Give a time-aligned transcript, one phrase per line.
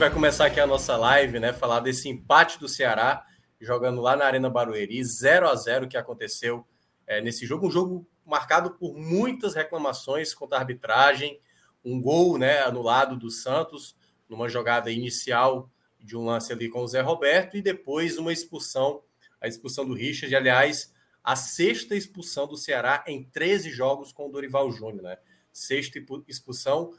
[0.00, 1.52] Vai começar aqui a nossa live, né?
[1.52, 3.22] Falar desse empate do Ceará
[3.60, 6.66] jogando lá na Arena Barueri, 0 a 0 que aconteceu
[7.06, 7.66] é, nesse jogo.
[7.66, 11.38] Um jogo marcado por muitas reclamações contra a arbitragem,
[11.84, 13.94] um gol né, anulado do Santos
[14.26, 15.70] numa jogada inicial
[16.00, 19.02] de um lance ali com o Zé Roberto e depois uma expulsão,
[19.38, 24.32] a expulsão do Richard, aliás, a sexta expulsão do Ceará em 13 jogos com o
[24.32, 25.18] Dorival Júnior, né?
[25.52, 26.94] Sexta expulsão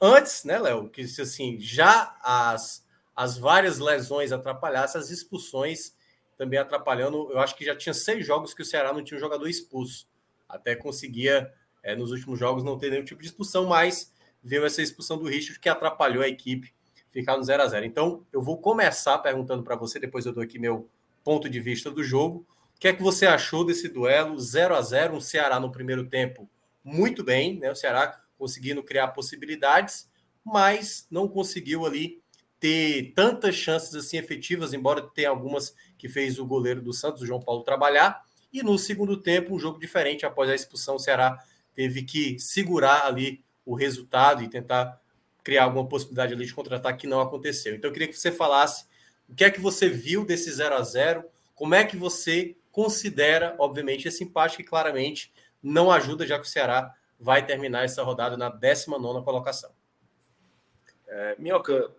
[0.00, 5.94] antes, né, Léo, que assim, já as, as várias lesões atrapalhassem, as expulsões
[6.36, 7.30] também atrapalhando.
[7.30, 10.06] Eu acho que já tinha seis jogos que o Ceará não tinha um jogador expulso.
[10.48, 14.82] Até conseguia, é, nos últimos jogos, não ter nenhum tipo de expulsão, mas veio essa
[14.82, 16.74] expulsão do Richard que atrapalhou a equipe
[17.10, 20.42] ficar no 0 a 0 Então, eu vou começar perguntando para você, depois eu dou
[20.42, 20.88] aqui meu
[21.22, 22.44] ponto de vista do jogo.
[22.76, 26.06] O que é que você achou desse duelo 0 a 0 Um Ceará no primeiro
[26.08, 26.50] tempo
[26.82, 27.70] muito bem, né?
[27.70, 30.06] O Ceará conseguindo criar possibilidades,
[30.44, 32.22] mas não conseguiu ali
[32.60, 37.26] ter tantas chances assim efetivas, embora tenha algumas que fez o goleiro do Santos, o
[37.26, 38.22] João Paulo, trabalhar.
[38.52, 41.42] E no segundo tempo, um jogo diferente, após a expulsão, o Ceará
[41.72, 45.00] teve que segurar ali o resultado e tentar
[45.42, 47.74] criar alguma possibilidade ali de contratar que não aconteceu.
[47.74, 48.84] Então eu queria que você falasse
[49.26, 51.24] o que é que você viu desse 0 a 0
[51.54, 55.32] como é que você considera, obviamente, esse empate que claramente
[55.62, 59.70] não ajuda, já que o Ceará vai terminar essa rodada na 19 colocação.
[61.08, 61.90] É, Minhoca,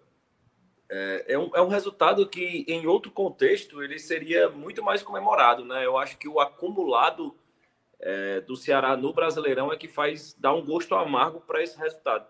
[0.88, 5.66] é, é, um, é um resultado que, em outro contexto, ele seria muito mais comemorado.
[5.66, 5.84] Né?
[5.84, 7.36] Eu acho que o acumulado
[8.00, 12.28] é, do Ceará no Brasileirão é que faz dar um gosto amargo para esse resultado.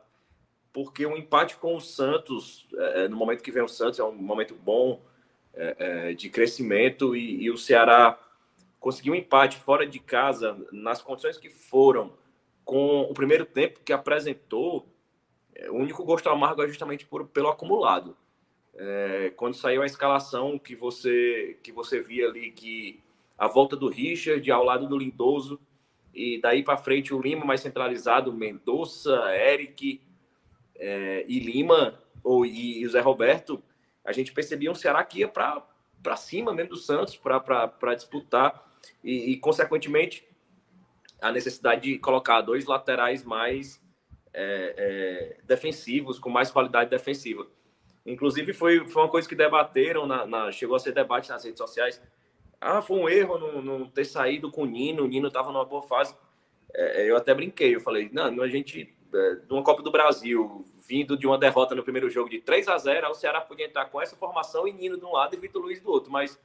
[0.72, 4.16] Porque um empate com o Santos, é, no momento que vem o Santos, é um
[4.16, 5.02] momento bom
[5.54, 8.18] é, é, de crescimento e, e o Ceará
[8.80, 12.14] conseguiu um empate fora de casa, nas condições que foram,
[12.66, 14.86] com o primeiro tempo que apresentou,
[15.54, 18.18] é, o único gosto amargo é justamente por, pelo acumulado.
[18.74, 23.02] É, quando saiu a escalação que você que você via ali que
[23.38, 25.62] a volta do Richard ao lado do Lindoso
[26.14, 30.02] e daí para frente o Lima mais centralizado, Mendonça, Eric
[30.76, 33.64] é, e Lima ou e, e o Zé Roberto,
[34.04, 35.66] a gente percebia um Ceará que ia para
[36.04, 38.72] para cima mesmo do Santos para disputar
[39.04, 40.28] e, e consequentemente
[41.22, 43.82] a necessidade de colocar dois laterais mais
[44.34, 47.48] é, é, defensivos, com mais qualidade defensiva.
[48.06, 51.58] Inclusive, foi, foi uma coisa que debateram, na, na, chegou a ser debate nas redes
[51.58, 52.02] sociais.
[52.62, 55.66] Ah, foi um erro não, não ter saído com o Nino, o Nino estava numa
[55.66, 56.16] boa fase.
[56.74, 60.66] É, eu até brinquei, eu falei, não, a gente, é, de uma Copa do Brasil,
[60.88, 63.86] vindo de uma derrota no primeiro jogo de 3 a 0 o Ceará podia entrar
[63.86, 66.40] com essa formação e Nino de um lado e Vitor Luiz do outro, mas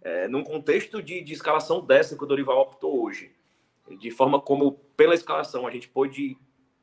[0.00, 3.32] é, num contexto de, de escalação dessa que o Dorival optou hoje,
[3.90, 6.36] de forma como, pela escalação, a gente pôde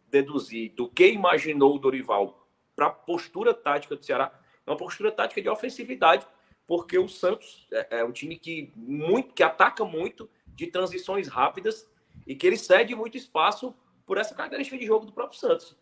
[0.10, 4.32] deduzir do que imaginou o Dorival para a postura tática do Ceará,
[4.66, 6.26] é uma postura tática de ofensividade,
[6.68, 11.90] porque o Santos é, é um time que, muito, que ataca muito, de transições rápidas,
[12.28, 13.74] e que ele cede muito espaço
[14.06, 15.76] por essa característica de jogo do próprio Santos.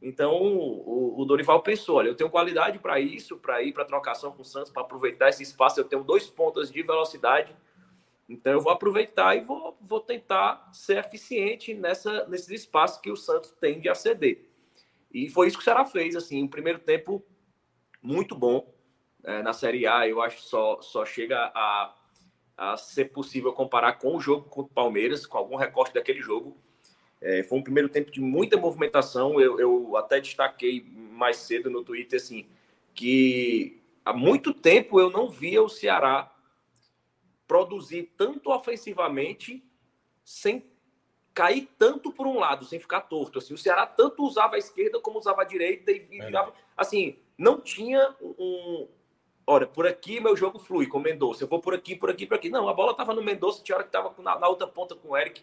[0.00, 4.32] Então, o, o Dorival pensou: olha, eu tenho qualidade para isso, para ir para trocação
[4.32, 5.78] com o Santos, para aproveitar esse espaço.
[5.78, 7.54] Eu tenho dois pontos de velocidade
[8.28, 13.16] então eu vou aproveitar e vou, vou tentar ser eficiente nessa, nesses espaços que o
[13.16, 14.48] Santos tem de aceder.
[15.12, 17.22] E foi isso que o Ceará fez, assim, o primeiro tempo
[18.00, 18.72] muito bom
[19.24, 21.94] é, na Série A, eu acho só, só chega a,
[22.56, 26.56] a ser possível comparar com o jogo contra o Palmeiras, com algum recorte daquele jogo.
[27.20, 31.84] É, foi um primeiro tempo de muita movimentação, eu, eu até destaquei mais cedo no
[31.84, 32.46] Twitter, assim,
[32.94, 36.31] que há muito tempo eu não via o Ceará
[37.52, 39.62] produzir tanto ofensivamente
[40.24, 40.64] sem
[41.34, 43.38] cair tanto por um lado, sem ficar torto.
[43.38, 46.54] Assim, o Ceará tanto usava a esquerda como usava a direita e virava.
[46.74, 48.88] Assim, não tinha um.
[49.46, 51.44] Olha, por aqui meu jogo flui com o Mendonça.
[51.44, 52.48] Eu vou por aqui, por aqui, por aqui.
[52.48, 55.10] Não, a bola estava no Mendonça, tinha hora que estava na, na, outra ponta com
[55.10, 55.42] o Eric.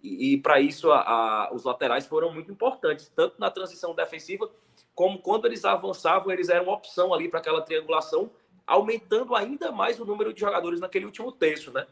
[0.00, 4.48] E, e para isso, a, a, os laterais foram muito importantes, tanto na transição defensiva,
[4.94, 8.30] como quando eles avançavam, eles eram opção ali para aquela triangulação,
[8.70, 11.84] aumentando ainda mais o número de jogadores naquele último terço, né?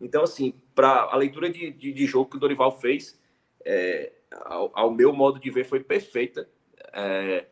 [0.00, 3.18] Então, assim, para a leitura de, de, de, jogo que o Dorival fez,
[3.64, 6.48] é, ao, ao, meu modo de ver, foi perfeita.
[6.92, 7.46] É,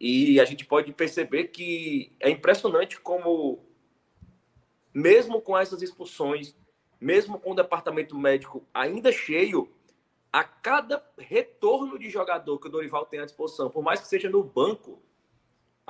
[0.00, 3.64] e a gente pode perceber que é impressionante como,
[4.92, 6.56] mesmo com essas expulsões,
[7.00, 9.72] mesmo com o departamento médico ainda cheio,
[10.32, 14.28] a cada retorno de jogador que o Dorival tem à disposição, por mais que seja
[14.28, 15.02] no banco,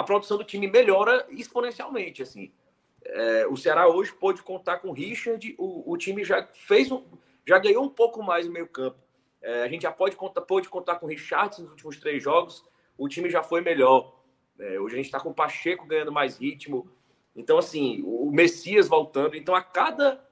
[0.00, 2.22] a produção do time melhora exponencialmente.
[2.22, 2.50] Assim,
[3.04, 7.04] é, o Ceará hoje pôde contar com o Richard, o, o time já fez um,
[7.46, 8.98] já ganhou um pouco mais no meio campo.
[9.42, 12.64] É, a gente já pode contar, pôde contar com o Richard nos últimos três jogos,
[12.96, 14.18] o time já foi melhor.
[14.58, 16.90] É, hoje a gente está com o Pacheco ganhando mais ritmo.
[17.36, 19.36] Então, assim, o Messias voltando.
[19.36, 20.26] Então, a cada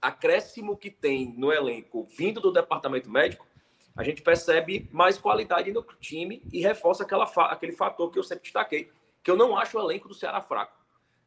[0.00, 3.46] acréscimo que tem no elenco vindo do departamento médico,
[3.94, 8.44] a gente percebe mais qualidade no time e reforça aquela, aquele fator que eu sempre
[8.44, 8.90] destaquei,
[9.22, 10.80] que eu não acho o elenco do Ceará fraco.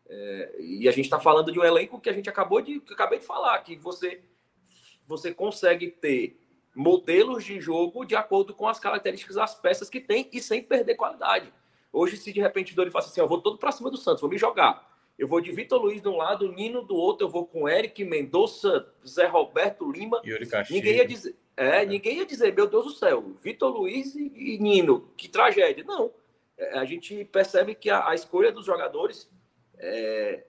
[0.08, 2.94] É, e a gente está falando de um elenco que a gente acabou de que
[2.94, 4.22] acabei de falar, que você
[5.08, 6.40] você consegue ter
[6.76, 10.96] modelos de jogo de acordo com as características das peças que tem e sem perder
[10.96, 11.52] qualidade.
[11.92, 14.22] Hoje, se de repente o Dori fala assim, eu vou todo para cima do Santos,
[14.22, 14.94] vou me jogar.
[15.18, 18.04] Eu vou de Vitor Luiz de um lado, Nino do outro, eu vou com Eric,
[18.04, 20.22] Mendonça, Zé Roberto Lima.
[20.74, 24.58] Ninguém ia dizer, é, ninguém ia dizer, meu Deus do céu, Vitor Luiz e, e
[24.58, 25.84] Nino, que tragédia.
[25.84, 26.12] Não.
[26.58, 29.30] É, a gente percebe que a, a escolha dos jogadores
[29.78, 30.44] é,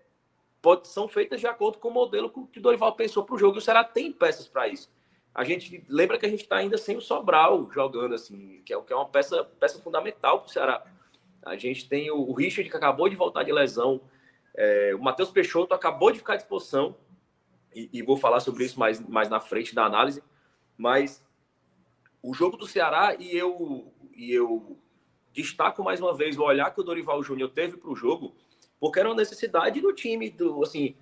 [0.61, 3.57] pode, são feitas de acordo com o modelo que o Dorival pensou para o jogo.
[3.57, 4.91] E o Ceará tem peças para isso.
[5.35, 8.81] A gente lembra que a gente está ainda sem o Sobral jogando, assim, que é,
[8.81, 10.85] que é uma peça, peça fundamental para o Ceará.
[11.45, 14.01] A gente tem o, o Richard, que acabou de voltar de lesão.
[14.57, 16.97] É, o Matheus Peixoto acabou de ficar à disposição,
[17.75, 20.23] e, e, vou falar sobre isso mais, mais na frente da análise,
[20.77, 21.25] mas
[22.23, 24.77] o jogo do Ceará, e eu, e eu
[25.33, 28.35] destaco mais uma vez o olhar que o Dorival Júnior teve para o jogo,
[28.81, 30.97] porque era uma necessidade do time, do, assim,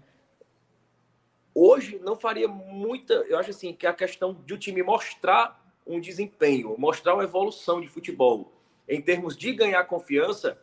[1.55, 6.01] hoje não faria muita, eu acho assim, que a questão de o time mostrar um
[6.01, 8.53] desempenho, mostrar uma evolução de futebol,
[8.89, 10.59] em termos de ganhar confiança,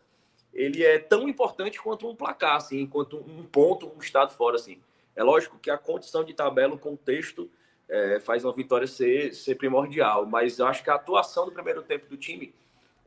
[0.53, 4.81] ele é tão importante quanto um placar, assim, quanto um ponto, um estado fora, assim.
[5.15, 7.49] É lógico que a condição de tabela, o contexto,
[7.91, 11.83] é, faz uma vitória ser, ser primordial, mas eu acho que a atuação do primeiro
[11.83, 12.55] tempo do time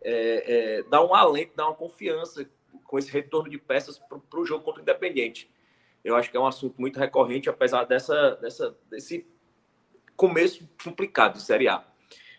[0.03, 2.47] é, é, dá um alento, dá uma confiança
[2.85, 5.51] com esse retorno de peças para o jogo contra o Independente.
[6.05, 9.27] Eu acho que é um assunto muito recorrente, apesar dessa, dessa, desse
[10.15, 11.83] começo complicado de Série A.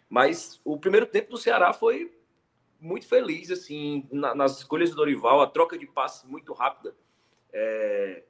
[0.08, 2.16] Mas o primeiro tempo do Ceará foi
[2.80, 6.96] muito feliz assim na, nas escolhas do Dorival, a troca de passes muito rápida.
[7.52, 8.24] É,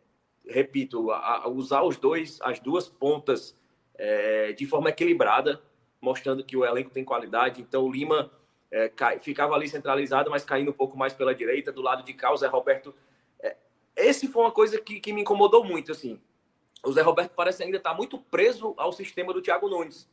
[0.47, 3.57] repito, a, a usar os dois, as duas pontas
[3.97, 5.61] é, de forma equilibrada,
[6.01, 7.61] mostrando que o elenco tem qualidade.
[7.61, 8.31] Então o Lima
[8.71, 12.13] é, cai, ficava ali centralizado, mas caindo um pouco mais pela direita, do lado de
[12.13, 12.93] cá o Zé Roberto.
[13.39, 13.55] É,
[13.95, 16.19] esse foi uma coisa que, que me incomodou muito, assim.
[16.83, 20.07] O Zé Roberto parece ainda estar muito preso ao sistema do Thiago Nunes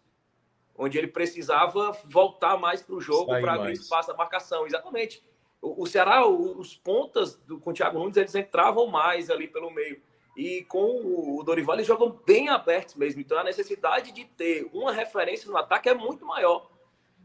[0.77, 4.67] onde ele precisava voltar mais para o jogo para abrir espaço da marcação.
[4.67, 5.23] Exatamente.
[5.61, 9.71] O, o Ceará, os pontas do, com o Thiago Nunes, eles entravam mais ali pelo
[9.71, 10.01] meio.
[10.37, 13.21] E com o Dorival, eles jogam bem abertos mesmo.
[13.21, 16.71] Então a necessidade de ter uma referência no ataque é muito maior.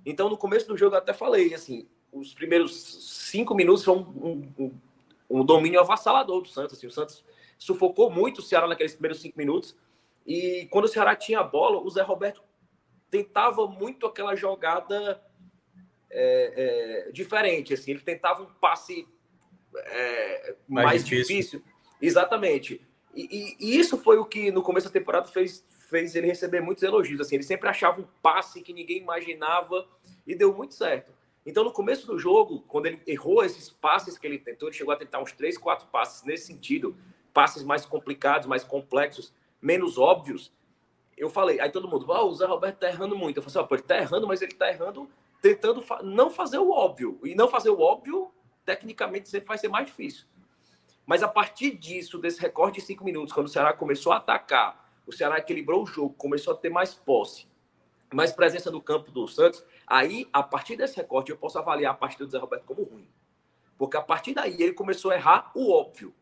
[0.05, 2.73] Então no começo do jogo eu até falei, assim, os primeiros
[3.29, 4.79] cinco minutos foram um, um,
[5.29, 6.77] um domínio avassalador do Santos.
[6.77, 7.23] Assim, o Santos
[7.57, 9.75] sufocou muito o Ceará naqueles primeiros cinco minutos.
[10.25, 12.43] E quando o Ceará tinha a bola, o Zé Roberto
[13.09, 15.21] tentava muito aquela jogada
[16.09, 17.73] é, é, diferente.
[17.73, 19.07] Assim, ele tentava um passe
[19.75, 21.59] é, mais, mais difícil.
[21.59, 21.63] difícil.
[22.01, 22.86] Exatamente.
[23.17, 26.61] E, e, e, isso foi o que no começo da temporada fez, fez ele receber
[26.61, 27.19] muitos elogios.
[27.19, 29.87] Assim, ele sempre achava um passe que ninguém imaginava
[30.25, 31.11] e deu muito certo.
[31.45, 34.93] Então, no começo do jogo, quando ele errou esses passes que ele tentou, ele chegou
[34.93, 36.95] a tentar uns três, quatro passes nesse sentido,
[37.33, 40.51] passes mais complicados, mais complexos, menos óbvios
[41.17, 43.37] eu falei, aí todo mundo, oh, o Zé Roberto tá errando muito.
[43.37, 45.09] Eu falei assim, oh, pô, ele tá errando, mas ele tá errando
[45.41, 47.19] tentando fa não fazer o óbvio.
[47.23, 48.31] E não fazer o óbvio,
[48.63, 50.27] tecnicamente, sempre vai ser mais difícil.
[51.07, 54.87] Mas a partir disso, desse recorde de cinco minutos, quando o Ceará começou a atacar,
[55.07, 57.47] o Ceará equilibrou o jogo, começou a ter mais posse,
[58.13, 61.97] mais presença no campo do Santos, aí, a partir desse recorde, eu posso avaliar a
[61.97, 63.09] partida do Zé Roberto como ruim.
[63.75, 66.13] Porque a partir daí ele começou a errar o óbvio.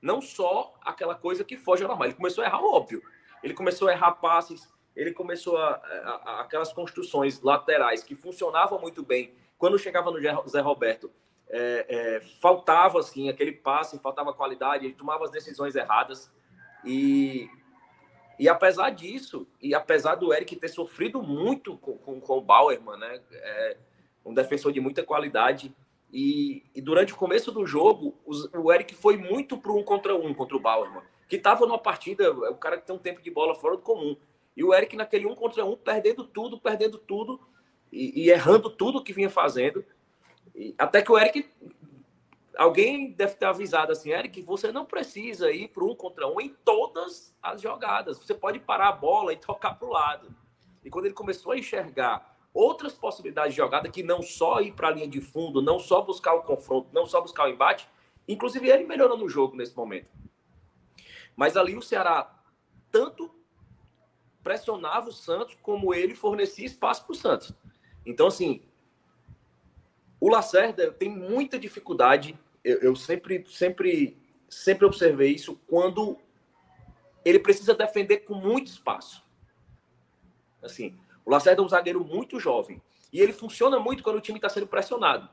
[0.00, 3.02] Não só aquela coisa que foge ao normal, ele começou a errar o óbvio
[3.42, 8.80] ele começou a errar passes, ele começou a, a, a, aquelas construções laterais que funcionavam
[8.80, 9.32] muito bem.
[9.56, 11.10] Quando chegava no Zé Roberto,
[11.50, 16.30] é, é, faltava assim aquele passe, faltava qualidade, ele tomava as decisões erradas
[16.84, 17.48] e
[18.38, 22.98] E apesar disso, e apesar do Eric ter sofrido muito com, com, com o Bauerman,
[22.98, 23.20] né?
[23.32, 23.76] É
[24.24, 25.74] um defensor de muita qualidade.
[26.12, 30.14] E, e durante o começo do jogo, os, o Eric foi muito para um contra
[30.14, 33.30] um contra o Bauerman, que estava numa partida, o cara que tem um tempo de
[33.30, 34.16] bola fora do comum.
[34.56, 37.40] E o Eric naquele um contra um, perdendo tudo, perdendo tudo
[37.92, 39.84] e, e errando tudo que vinha fazendo.
[40.58, 41.48] E, até que o Eric
[42.56, 46.48] alguém deve ter avisado assim, Eric, você não precisa ir para um contra um em
[46.64, 48.18] todas as jogadas.
[48.18, 50.34] Você pode parar a bola e tocar para o lado.
[50.84, 54.88] E quando ele começou a enxergar outras possibilidades de jogada, que não só ir para
[54.88, 57.88] a linha de fundo, não só buscar o confronto, não só buscar o embate,
[58.26, 60.10] inclusive ele melhorou no jogo nesse momento.
[61.36, 62.42] Mas ali o Ceará
[62.90, 63.30] tanto
[64.42, 67.52] pressionava o Santos como ele fornecia espaço para o Santos.
[68.04, 68.62] Então, assim,
[70.20, 74.16] o Lacerda tem muita dificuldade eu, eu sempre, sempre,
[74.48, 76.18] sempre observei isso quando
[77.24, 79.24] ele precisa defender com muito espaço.
[80.62, 82.82] Assim, o Lacerda é um zagueiro muito jovem
[83.12, 85.28] e ele funciona muito quando o time está sendo pressionado.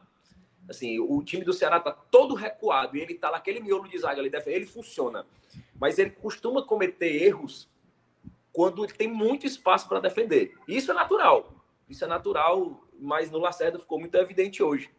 [0.67, 4.19] Assim, o time do Ceará está todo recuado e ele está naquele miolo de zaga
[4.19, 5.25] ali, ele funciona.
[5.79, 7.69] Mas ele costuma cometer erros
[8.51, 10.57] quando ele tem muito espaço para defender.
[10.67, 11.53] Isso é natural.
[11.87, 14.89] Isso é natural, mas no Lacerda ficou muito evidente hoje.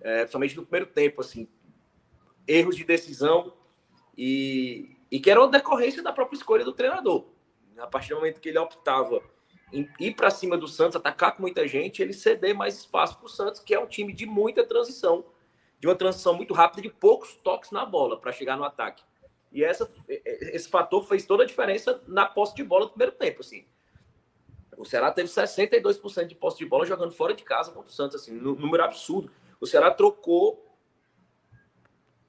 [0.00, 1.48] É, principalmente no primeiro tempo, assim
[2.48, 3.52] erros de decisão
[4.16, 7.26] e, e que era uma decorrência da própria escolha do treinador.
[7.78, 9.22] A partir do momento que ele optava
[9.72, 13.26] em ir para cima do Santos, atacar com muita gente, ele ceder mais espaço para
[13.26, 15.26] o Santos, que é um time de muita transição,
[15.78, 19.04] de uma transição muito rápida, de poucos toques na bola para chegar no ataque.
[19.52, 23.40] E essa, esse fator fez toda a diferença na posse de bola no primeiro tempo.
[23.40, 23.66] Assim.
[24.78, 28.22] O Ceará teve 62% de posse de bola jogando fora de casa contra o Santos,
[28.22, 29.30] assim, número absurdo.
[29.60, 30.64] O Ceará trocou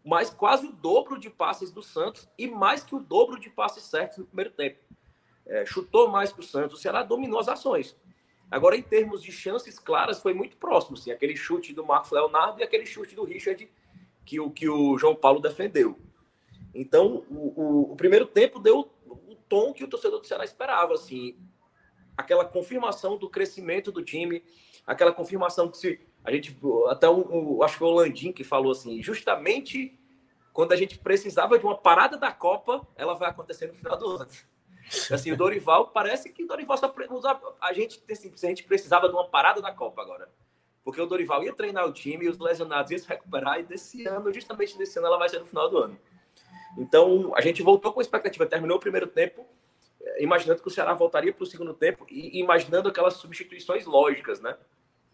[0.04, 3.84] mas quase o dobro de passes do Santos e mais que o dobro de passes
[3.84, 4.80] certos no primeiro tempo.
[5.46, 7.96] É, chutou mais que o Santos, o Ceará dominou as ações.
[8.50, 10.98] Agora, em termos de chances claras, foi muito próximo.
[10.98, 13.70] Assim, aquele chute do Marcos Leonardo e aquele chute do Richard
[14.26, 16.00] que o, que o João Paulo defendeu.
[16.74, 20.94] Então, o, o, o primeiro tempo deu o tom que o torcedor do Ceará esperava.
[20.94, 21.38] Assim,
[22.20, 24.44] aquela confirmação do crescimento do time,
[24.86, 26.58] aquela confirmação que se a gente
[26.90, 29.98] até o, acho que o Landim que falou assim, justamente
[30.52, 34.06] quando a gente precisava de uma parada da Copa, ela vai acontecer no final do
[34.08, 34.28] ano.
[35.14, 36.92] Assim, o Dorival, parece que o Dorival só
[37.62, 40.28] a gente, assim, a gente precisava de uma parada da Copa agora.
[40.84, 44.08] Porque o Dorival ia treinar o time e os lesionados iam se recuperar e desse
[44.08, 46.00] ano, justamente desse ano, ela vai ser no final do ano.
[46.76, 49.46] Então, a gente voltou com expectativa, terminou o primeiro tempo,
[50.20, 54.58] imaginando que o Ceará voltaria para o segundo tempo e imaginando aquelas substituições lógicas, né?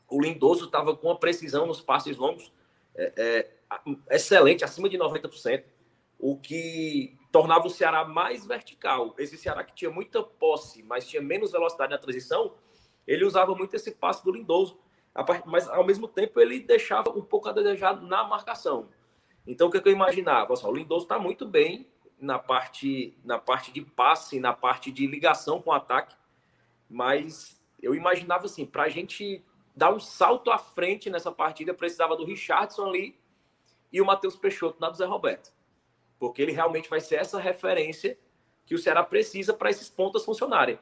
[0.10, 2.52] O Lindoso estava com a precisão nos passes longos,
[2.96, 5.64] é, é, excelente, acima de 90%,
[6.20, 9.14] o que tornava o Ceará mais vertical.
[9.18, 12.54] Esse Ceará que tinha muita posse, mas tinha menos velocidade na transição,
[13.06, 14.80] ele usava muito esse passe do Lindoso,
[15.46, 18.90] mas ao mesmo tempo ele deixava um pouco a desejar na marcação.
[19.46, 20.54] Então o que, é que eu imaginava?
[20.54, 21.88] o Lindoso está muito bem
[22.20, 26.16] na parte, na parte de passe, na parte de ligação com o ataque,
[26.90, 29.44] mas eu imaginava assim, para a gente
[29.76, 33.20] dar um salto à frente nessa partida, precisava do Richardson ali
[33.92, 35.54] e o Matheus Peixoto na do Zé Roberto.
[36.18, 38.18] Porque ele realmente vai ser essa referência
[38.66, 40.80] que o Ceará precisa para esses pontas funcionarem.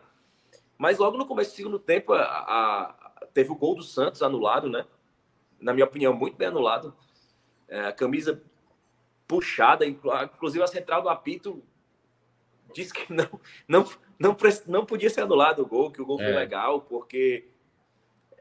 [0.77, 4.69] Mas logo no começo do segundo tempo, a, a, teve o gol do Santos anulado,
[4.69, 4.85] né?
[5.59, 6.95] Na minha opinião, muito bem anulado.
[7.67, 8.43] É, a camisa
[9.27, 11.63] puxada, inclusive a central do apito
[12.73, 13.29] disse que não,
[13.67, 13.87] não,
[14.19, 14.37] não,
[14.67, 16.25] não podia ser anulado o gol, que o gol é.
[16.25, 17.47] foi legal, porque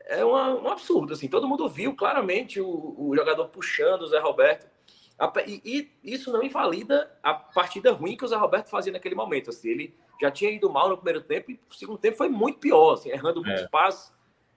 [0.07, 1.29] é uma, um absurdo, assim.
[1.29, 4.71] Todo mundo viu claramente o, o jogador puxando o Zé Roberto.
[5.47, 5.63] E,
[6.03, 9.51] e, isso não invalida a partida ruim que o Zé Roberto fazia naquele momento.
[9.51, 12.59] Assim, ele já tinha ido mal no primeiro tempo e no segundo tempo foi muito
[12.59, 13.47] pior, assim, errando é.
[13.47, 14.13] muitos passos,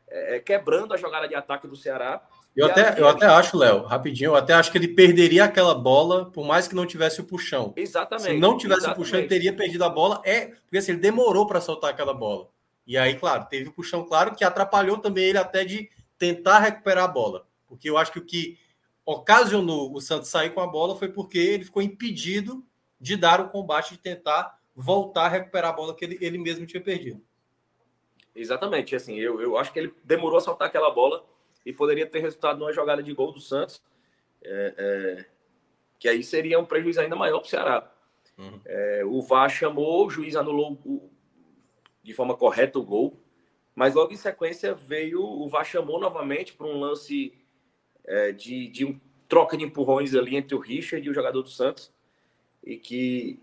[0.08, 2.26] é, é, quebrando a jogada de ataque do Ceará.
[2.56, 6.32] Eu, até, eu até acho, Léo, rapidinho, eu até acho que ele perderia aquela bola,
[6.32, 7.74] por mais que não tivesse o puxão.
[7.76, 8.32] Exatamente.
[8.32, 8.98] Se não tivesse exatamente.
[8.98, 10.22] o puxão, ele teria perdido a bola.
[10.24, 12.48] É, porque assim, ele demorou para soltar aquela bola.
[12.88, 17.04] E aí, claro, teve o puxão claro que atrapalhou também ele até de tentar recuperar
[17.04, 17.46] a bola.
[17.68, 18.58] Porque eu acho que o que
[19.06, 22.66] ocasionou o Santos sair com a bola foi porque ele ficou impedido
[23.02, 26.66] de dar o combate, de tentar voltar a recuperar a bola que ele, ele mesmo
[26.66, 27.22] tinha perdido.
[28.34, 31.24] Exatamente, assim, eu, eu acho que ele demorou a soltar aquela bola
[31.66, 33.82] e poderia ter resultado numa jogada de gol do Santos,
[34.44, 35.26] é, é,
[35.98, 37.92] que aí seria um prejuízo ainda maior para o Ceará.
[38.38, 38.62] Uhum.
[38.66, 41.10] É, o VAR chamou, o juiz anulou o,
[42.04, 43.20] de forma correta o gol.
[43.74, 47.34] Mas logo em sequência veio o VAR chamou novamente para um lance
[48.06, 51.50] é, de, de um troca de empurrões ali entre o Richard e o jogador do
[51.50, 51.92] Santos.
[52.64, 53.40] E que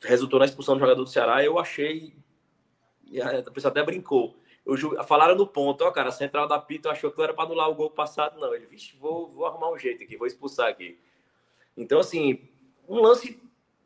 [0.00, 2.14] resultou na expulsão do jogador do Ceará, eu achei.
[3.06, 4.36] E a pessoa até brincou.
[5.06, 7.70] Falaram no ponto, ó, cara, a central da Pito achou que não era para anular
[7.70, 8.54] o gol passado, não.
[8.54, 10.98] Ele, vixe, vou, vou arrumar um jeito aqui, vou expulsar aqui.
[11.76, 12.48] Então, assim,
[12.88, 13.40] um lance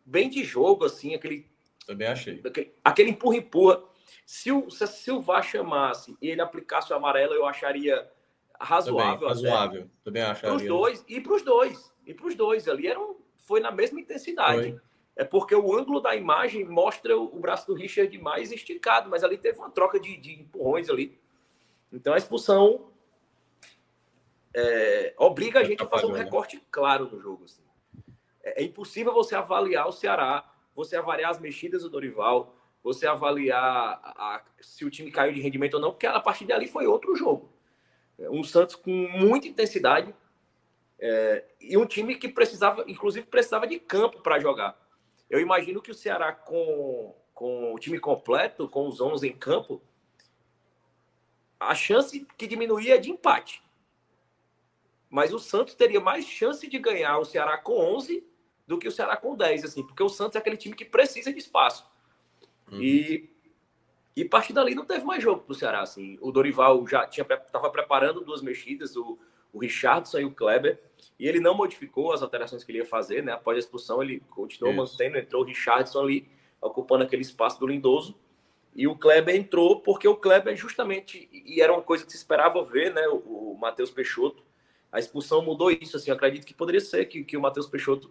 [0.04, 1.46] bem de jogo, assim, aquele.
[1.86, 2.40] Também achei.
[2.44, 3.82] Aquele, aquele empurra-empurra.
[4.26, 8.10] Se o, se, se o VAR chamasse e ele aplicasse o amarelo, eu acharia
[8.58, 9.28] razoável.
[9.28, 10.48] Também, razoável, também acharia.
[10.48, 11.92] Para os dois, e para os dois.
[12.06, 14.70] E para os dois ali, era um, foi na mesma intensidade.
[14.70, 14.80] Foi.
[15.14, 19.36] É porque o ângulo da imagem mostra o, braço do Richard mais esticado, mas ali
[19.36, 21.18] teve uma troca de, de empurrões ali.
[21.92, 22.90] Então a expulsão
[24.54, 27.44] é, obriga a gente a fazer um recorte claro no jogo.
[27.44, 27.62] Assim.
[28.42, 34.00] É, é, impossível você avaliar o Ceará, você avaliar as mexidas do Dorival, você avaliar
[34.02, 36.86] a, a, se o time caiu de rendimento ou não, porque a partir dali foi
[36.86, 37.52] outro jogo.
[38.18, 40.14] É, um Santos com muita intensidade
[40.98, 44.81] é, e um time que precisava, inclusive, precisava de campo para jogar.
[45.32, 49.80] Eu imagino que o Ceará, com, com o time completo, com os 11 em campo,
[51.58, 53.62] a chance que diminuía é de empate.
[55.08, 58.22] Mas o Santos teria mais chance de ganhar o Ceará com 11
[58.66, 61.32] do que o Ceará com 10, assim, porque o Santos é aquele time que precisa
[61.32, 61.90] de espaço.
[62.70, 62.82] Uhum.
[62.82, 63.32] E
[64.14, 65.80] e a partir dali não teve mais jogo para o Ceará.
[65.80, 66.18] Assim.
[66.20, 69.18] O Dorival já estava preparando duas mexidas, o,
[69.52, 70.80] o Richardson e o Kleber,
[71.18, 73.22] e ele não modificou as alterações que ele ia fazer.
[73.22, 73.32] Né?
[73.32, 74.92] Após a expulsão, ele continuou Isso.
[74.92, 76.28] mantendo, entrou o Richardson ali,
[76.60, 78.14] ocupando aquele espaço do Lindoso.
[78.74, 82.64] E o Kleber entrou porque o Kleber justamente, e era uma coisa que se esperava
[82.64, 83.06] ver, né?
[83.08, 84.42] O, o Matheus Peixoto.
[84.90, 85.96] A expulsão mudou isso.
[85.96, 88.10] Assim, eu acredito que poderia ser que, que o Matheus Peixoto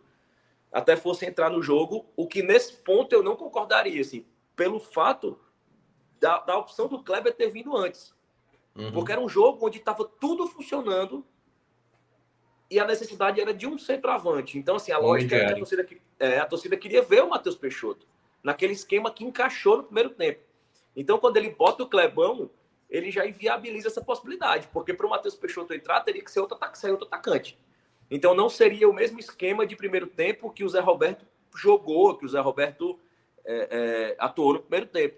[0.71, 5.37] até fosse entrar no jogo, o que nesse ponto eu não concordaria, assim, pelo fato
[6.19, 8.15] da, da opção do Kleber ter vindo antes.
[8.75, 8.91] Uhum.
[8.91, 11.25] Porque era um jogo onde estava tudo funcionando
[12.69, 14.57] e a necessidade era de um centroavante.
[14.57, 15.87] Então, assim, a lógica é que a torcida,
[16.19, 18.07] é, a torcida queria ver o Matheus Peixoto
[18.41, 20.39] naquele esquema que encaixou no primeiro tempo.
[20.95, 22.49] Então, quando ele bota o Clebão,
[22.89, 26.57] ele já inviabiliza essa possibilidade, porque para o Matheus Peixoto entrar, teria que ser outro,
[26.73, 27.57] ser outro atacante.
[28.11, 32.25] Então não seria o mesmo esquema de primeiro tempo que o Zé Roberto jogou, que
[32.25, 32.99] o Zé Roberto
[33.45, 35.15] é, é, atuou no primeiro tempo.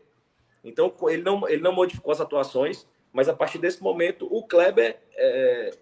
[0.64, 5.00] Então ele não, ele não modificou as atuações, mas a partir desse momento o Kleber
[5.16, 5.78] é,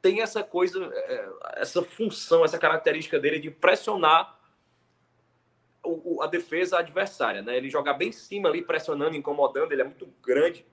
[0.00, 4.40] tem essa coisa, é, essa função, essa característica dele de pressionar
[5.84, 7.56] o, o, a defesa adversária, né?
[7.56, 10.66] Ele joga bem em cima ali, pressionando, incomodando, ele é muito grande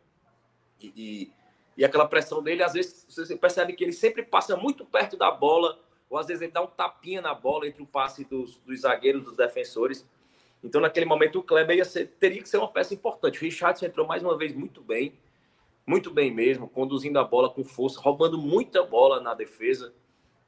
[0.79, 1.39] e, e
[1.79, 5.31] e aquela pressão dele, às vezes, você percebe que ele sempre passa muito perto da
[5.31, 8.81] bola, ou às vezes ele dá um tapinha na bola entre o passe dos, dos
[8.81, 10.05] zagueiros, dos defensores.
[10.61, 13.37] Então, naquele momento, o Kleber ser, teria que ser uma peça importante.
[13.37, 15.17] O Richardson entrou mais uma vez muito bem,
[15.85, 19.93] muito bem mesmo, conduzindo a bola com força, roubando muita bola na defesa.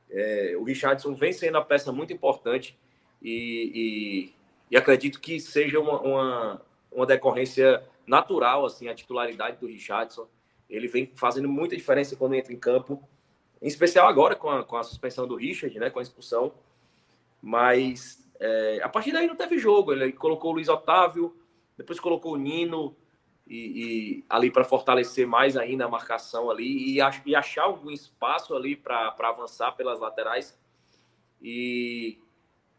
[0.10, 2.78] É, o Richardson vem sendo a peça muito importante
[3.22, 4.34] e, e,
[4.70, 10.28] e acredito que seja uma, uma, uma, decorrência natural, assim, a titularidade do Richardson.
[10.70, 13.02] Ele vem fazendo muita diferença quando entra em campo,
[13.62, 16.54] em especial agora com a, com a suspensão do Richard, né, com a expulsão.
[17.42, 19.94] Mas é, a partir daí não teve jogo.
[19.94, 21.36] Ele colocou o Luiz Otávio,
[21.78, 22.96] depois colocou o Nino
[23.52, 27.92] e, e ali para fortalecer mais ainda a marcação ali e, ach, e achar algum
[27.92, 30.58] espaço ali para avançar pelas laterais.
[31.42, 32.18] E,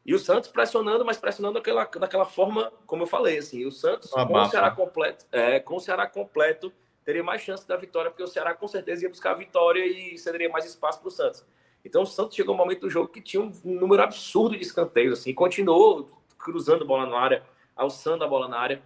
[0.07, 4.11] e o Santos pressionando, mas pressionando daquela, daquela forma, como eu falei, assim, o Santos
[4.11, 6.73] com o Ceará completo, é, com o Ceará completo
[7.05, 10.17] teria mais chance da vitória, porque o Ceará com certeza ia buscar a vitória e
[10.17, 11.45] cederia mais espaço para o Santos.
[11.85, 15.19] Então o Santos chegou um momento do jogo que tinha um número absurdo de escanteios,
[15.19, 16.09] assim, continuou
[16.39, 17.43] cruzando a bola na área,
[17.77, 18.83] alçando a bola na área,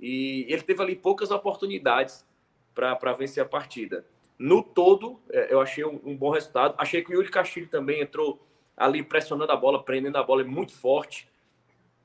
[0.00, 2.26] e ele teve ali poucas oportunidades
[2.74, 4.04] para vencer a partida.
[4.38, 6.74] No todo, é, eu achei um, bom resultado.
[6.76, 8.44] Achei que o Yuri Castilho também entrou
[8.76, 11.28] ali pressionando a bola, prendendo a bola é muito forte.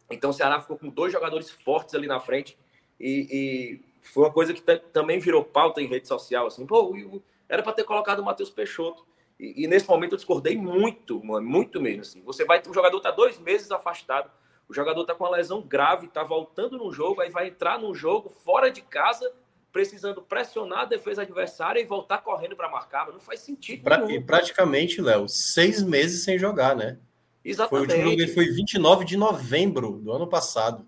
[0.10, 2.58] Então o Ceará ficou com dois jogadores fortes ali na frente
[3.00, 7.64] e, e foi uma coisa que também virou pauta em rede social, assim, pô, era
[7.64, 9.06] para ter colocado o Matheus Peixoto.
[9.40, 12.02] E, e, nesse momento eu discordei muito, mano, muito mesmo.
[12.02, 12.22] Assim.
[12.24, 14.30] Você vai, o jogador tá dois meses afastado,
[14.70, 17.94] o jogador tá com uma lesão grave, tá voltando no jogo, aí vai entrar no
[17.96, 19.34] jogo fora de casa,
[19.72, 23.06] precisando pressionar a defesa adversária e voltar correndo para marcar.
[23.06, 23.84] Mas não faz sentido.
[23.84, 27.00] Pra, e praticamente, Léo, seis meses sem jogar, né?
[27.44, 27.88] Exatamente.
[27.88, 30.88] Foi, o último jogo foi 29 de novembro do ano passado.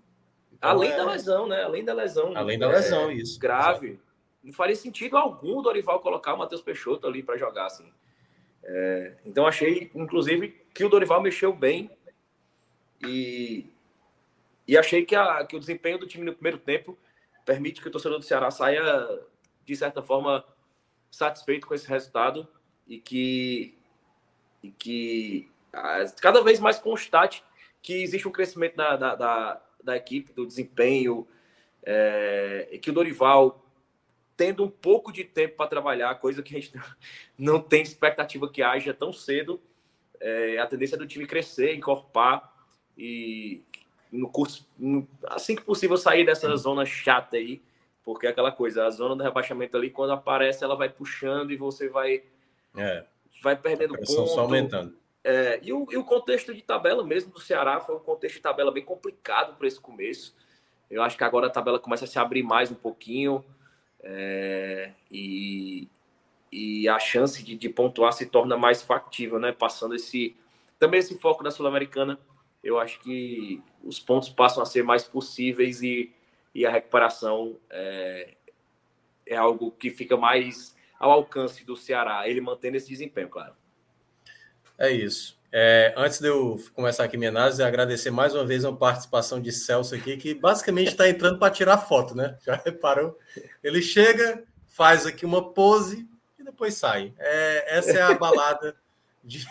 [0.52, 0.96] Então, Além é...
[0.96, 1.64] da lesão, né?
[1.64, 2.36] Além da lesão.
[2.36, 3.40] Além da lesão, é, isso.
[3.40, 3.98] Grave.
[4.44, 7.92] Não faria sentido algum o Dorival colocar o Matheus Peixoto ali para jogar, assim.
[8.62, 11.90] É, então achei, inclusive, que o Dorival mexeu bem
[13.04, 13.66] e,
[14.66, 16.98] e achei que, a, que o desempenho do time no primeiro tempo
[17.44, 18.82] permite que o torcedor do Ceará saia,
[19.64, 20.44] de certa forma,
[21.10, 22.48] satisfeito com esse resultado
[22.86, 23.76] e que,
[24.62, 25.50] e que
[26.20, 27.42] cada vez mais constate
[27.80, 31.26] que existe um crescimento da, da, da, da equipe, do desempenho,
[31.82, 33.58] é, que o Dorival
[34.36, 36.72] tendo um pouco de tempo para trabalhar, coisa que a gente
[37.36, 39.60] não tem expectativa que haja tão cedo,
[40.20, 42.52] é, a tendência do time crescer, encorpar
[42.96, 43.64] e
[44.12, 44.68] no curso,
[45.26, 47.62] assim que possível sair dessa zona chata aí,
[48.04, 51.56] porque é aquela coisa, a zona do rebaixamento ali, quando aparece, ela vai puxando e
[51.56, 52.22] você vai
[52.76, 53.04] é,
[53.42, 54.26] vai perdendo ponto.
[54.26, 54.94] Só aumentando.
[55.24, 58.42] É, e, o, e o contexto de tabela mesmo do Ceará foi um contexto de
[58.42, 60.34] tabela bem complicado para esse começo.
[60.90, 63.44] Eu acho que agora a tabela começa a se abrir mais um pouquinho
[64.02, 65.88] é, e,
[66.50, 69.52] e a chance de, de, pontuar se torna mais factível, né?
[69.52, 70.36] Passando esse
[70.78, 72.18] também esse foco da Sul-Americana,
[72.62, 76.12] eu acho que os pontos passam a ser mais possíveis e,
[76.54, 78.34] e a recuperação é,
[79.26, 83.54] é algo que fica mais ao alcance do Ceará, ele mantendo esse desempenho, claro.
[84.78, 85.40] É isso.
[85.54, 89.52] É, antes de eu começar aqui minha análise, agradecer mais uma vez a participação de
[89.52, 92.38] Celso aqui, que basicamente está entrando para tirar foto, né?
[92.42, 93.18] Já reparou?
[93.62, 97.12] Ele chega, faz aqui uma pose e depois sai.
[97.18, 98.74] É, essa é a balada
[99.22, 99.46] de,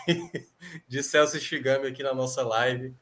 [0.88, 2.92] de Celso Shigami aqui na nossa live.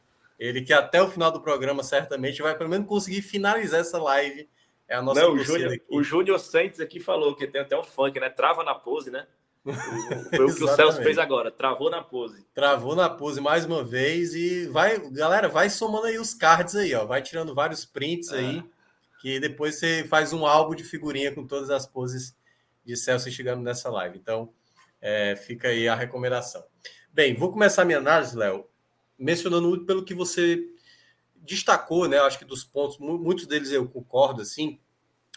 [0.41, 4.49] Ele que até o final do programa certamente vai pelo menos conseguir finalizar essa live.
[4.89, 8.31] É a nossa Não, o Júnior, Santos aqui falou que tem até um funk, né?
[8.31, 9.27] Trava na pose, né?
[10.35, 12.47] Foi o que o Celso fez agora, travou na pose.
[12.55, 16.95] Travou na pose mais uma vez e vai, galera, vai somando aí os cards aí,
[16.95, 19.21] ó, vai tirando vários prints aí, ah.
[19.21, 22.35] que depois você faz um álbum de figurinha com todas as poses
[22.83, 24.17] de Celso chegando nessa live.
[24.17, 24.51] Então,
[25.03, 26.65] é, fica aí a recomendação.
[27.13, 28.70] Bem, vou começar minha análise, Léo,
[29.21, 30.67] mencionando pelo que você
[31.37, 32.19] destacou, né?
[32.19, 34.81] Acho que dos pontos, muitos deles eu concordo, assim.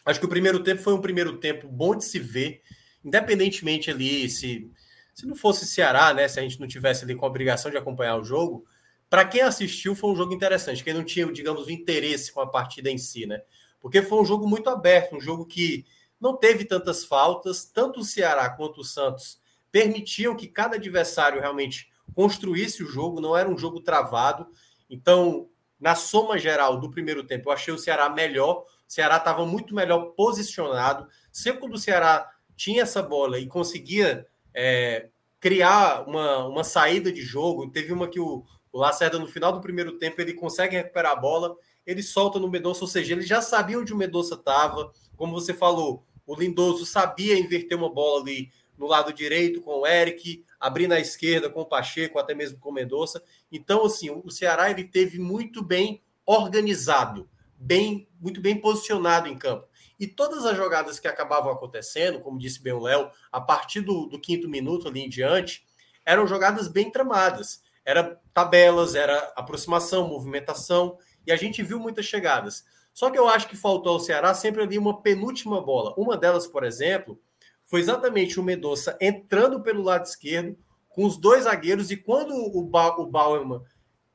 [0.06, 2.64] Acho que o primeiro tempo foi um primeiro tempo bom de se ver
[3.04, 4.72] independentemente ali, se,
[5.14, 6.28] se não fosse Ceará, né?
[6.28, 8.66] Se a gente não tivesse ali com a obrigação de acompanhar o jogo,
[9.10, 12.48] para quem assistiu foi um jogo interessante, quem não tinha, digamos, o interesse com a
[12.48, 13.42] partida em si, né?
[13.82, 15.86] Porque foi um jogo muito aberto, um jogo que
[16.20, 19.42] não teve tantas faltas, tanto o Ceará quanto o Santos
[19.72, 24.48] permitiam que cada adversário realmente construísse o jogo, não era um jogo travado.
[24.90, 25.50] Então,
[25.80, 28.62] na soma geral do primeiro tempo, eu achei o Ceará melhor.
[28.62, 31.08] O Ceará estava muito melhor posicionado.
[31.32, 37.22] Sempre quando o Ceará tinha essa bola e conseguia é, criar uma, uma saída de
[37.22, 37.70] jogo.
[37.70, 41.16] Teve uma que o, o Lacerda, no final do primeiro tempo, ele consegue recuperar a
[41.16, 44.92] bola, ele solta no Medoça, ou seja, ele já sabia onde o Medoça estava.
[45.18, 49.88] Como você falou, o Lindoso sabia inverter uma bola ali no lado direito com o
[49.88, 53.22] Eric, abrir na esquerda com o Pacheco, até mesmo com o Mendonça.
[53.52, 59.68] Então, assim, o Ceará ele teve muito bem organizado, bem, muito bem posicionado em campo.
[60.00, 64.08] E todas as jogadas que acabavam acontecendo, como disse bem o Léo, a partir do,
[64.08, 65.66] do quinto minuto ali em diante,
[66.06, 67.62] eram jogadas bem tramadas.
[67.86, 72.64] Era tabelas, era aproximação, movimentação, e a gente viu muitas chegadas.
[72.94, 75.94] Só que eu acho que faltou ao Ceará sempre ali uma penúltima bola.
[75.98, 77.20] Uma delas, por exemplo,
[77.74, 80.56] foi exatamente o Medoça entrando pelo lado esquerdo,
[80.90, 83.62] com os dois zagueiros, e quando o, ba o Bauerman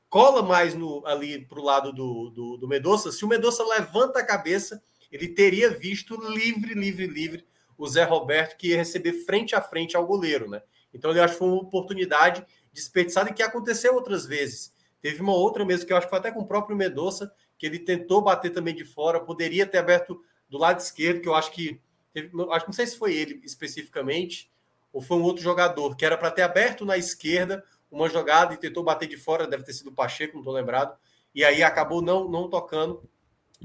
[0.09, 4.21] cola mais no, ali para o lado do, do, do Medoça, se o Medoça levanta
[4.21, 7.45] a cabeça, ele teria visto livre, livre, livre
[7.77, 10.63] o Zé Roberto que ia receber frente a frente ao goleiro, né?
[10.95, 14.73] Então eu acho que foi uma oportunidade desperdiçada e que aconteceu outras vezes.
[15.03, 17.67] Teve uma outra mesmo que eu acho que foi até com o próprio Medoça, que
[17.67, 21.51] ele tentou bater também de fora, poderia ter aberto do lado esquerdo, que eu acho
[21.51, 21.81] que
[22.23, 24.51] teve, acho não sei se foi ele especificamente
[24.93, 28.59] ou foi um outro jogador que era para ter aberto na esquerda uma jogada e
[28.59, 30.97] tentou bater de fora, deve ter sido o Pacheco, não estou lembrado,
[31.35, 33.09] e aí acabou não não tocando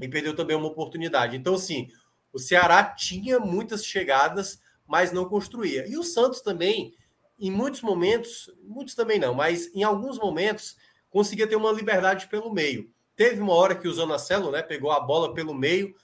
[0.00, 1.36] e perdeu também uma oportunidade.
[1.36, 1.88] Então, assim,
[2.32, 5.86] o Ceará tinha muitas chegadas, mas não construía.
[5.86, 6.94] E o Santos também,
[7.38, 10.76] em muitos momentos, muitos também não, mas em alguns momentos,
[11.10, 12.90] conseguia ter uma liberdade pelo meio.
[13.14, 15.94] Teve uma hora que o Zonacelo né, pegou a bola pelo meio,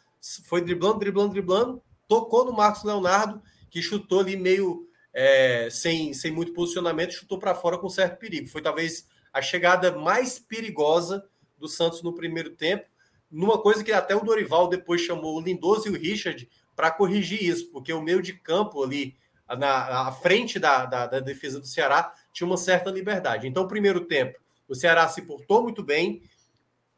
[0.45, 6.33] foi driblando, driblando, driblando, tocou no Marcos Leonardo, que chutou ali meio é, sem, sem
[6.33, 8.49] muito posicionamento, chutou para fora com certo perigo.
[8.49, 11.25] Foi talvez a chegada mais perigosa
[11.57, 12.91] do Santos no primeiro tempo
[13.31, 17.43] numa coisa que até o Dorival depois chamou o Lindoso e o Richard para corrigir
[17.43, 19.17] isso, porque o meio de campo ali,
[19.49, 23.47] na, à frente da, da, da, defesa do Ceará, tinha uma certa liberdade.
[23.47, 26.23] Então, primeiro tempo, o Ceará se portou muito bem.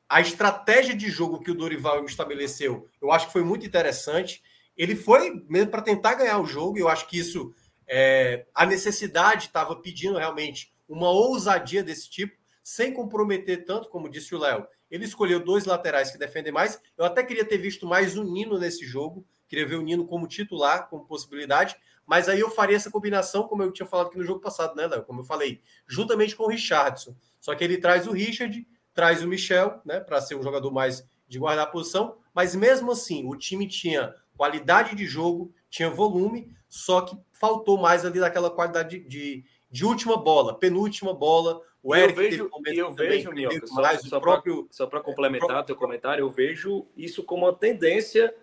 [0.09, 4.42] A estratégia de jogo que o Dorival estabeleceu, eu acho que foi muito interessante.
[4.77, 7.55] Ele foi mesmo para tentar ganhar o jogo, eu acho que isso,
[7.87, 14.35] é, a necessidade estava pedindo realmente uma ousadia desse tipo, sem comprometer tanto, como disse
[14.35, 16.79] o Léo, ele escolheu dois laterais que defendem mais.
[16.99, 19.27] Eu até queria ter visto mais o Nino nesse jogo.
[19.49, 21.75] Queria ver o Nino como titular, como possibilidade.
[22.07, 24.87] Mas aí eu faria essa combinação, como eu tinha falado aqui no jogo passado, né,
[24.87, 25.03] Léo?
[25.05, 27.17] Como eu falei, juntamente com o Richardson.
[27.41, 31.09] Só que ele traz o Richard, traz o Michel, né, para ser um jogador mais
[31.27, 36.55] de guardar a posição, mas mesmo assim, o time tinha qualidade de jogo, tinha volume,
[36.68, 41.61] só que faltou mais ali daquela qualidade de, de, de última bola, penúltima bola.
[41.83, 45.66] O Eric eu vejo, um eu vejo Minhoca, mais, só, próprio, só para complementar próprio...
[45.66, 48.35] teu comentário, eu vejo isso como uma tendência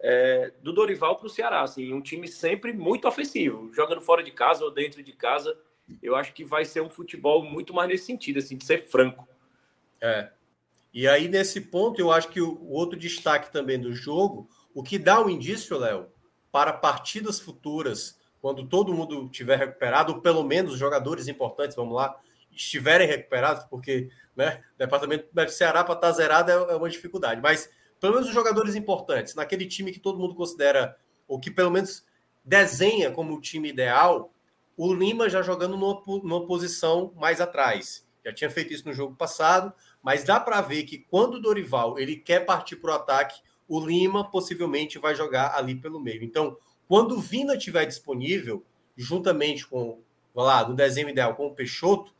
[0.00, 1.62] é, do Dorival para o Ceará.
[1.62, 5.58] Assim, um time sempre muito ofensivo, jogando fora de casa ou dentro de casa.
[6.02, 9.26] Eu acho que vai ser um futebol muito mais nesse sentido, assim, de ser franco.
[10.00, 10.30] É.
[10.92, 14.82] E aí, nesse ponto, eu acho que o, o outro destaque também do jogo, o
[14.82, 16.08] que dá um indício, Léo,
[16.52, 21.96] para partidas futuras, quando todo mundo tiver recuperado, ou pelo menos os jogadores importantes, vamos
[21.96, 22.14] lá,
[22.52, 26.90] estiverem recuperados, porque né, o departamento do Ceará para estar tá zerado é, é uma
[26.90, 27.40] dificuldade.
[27.40, 30.94] Mas pelo menos os jogadores importantes, naquele time que todo mundo considera,
[31.26, 32.04] ou que pelo menos
[32.44, 34.30] desenha como o time ideal,
[34.76, 38.06] o Lima já jogando numa, numa posição mais atrás.
[38.22, 41.98] Já tinha feito isso no jogo passado, mas dá para ver que quando o Dorival
[41.98, 46.22] ele quer partir para o ataque, o Lima possivelmente vai jogar ali pelo meio.
[46.22, 46.56] Então,
[46.88, 48.64] quando o Vina estiver disponível,
[48.96, 50.00] juntamente com,
[50.34, 52.14] lá, no desenho ideal com o Peixoto,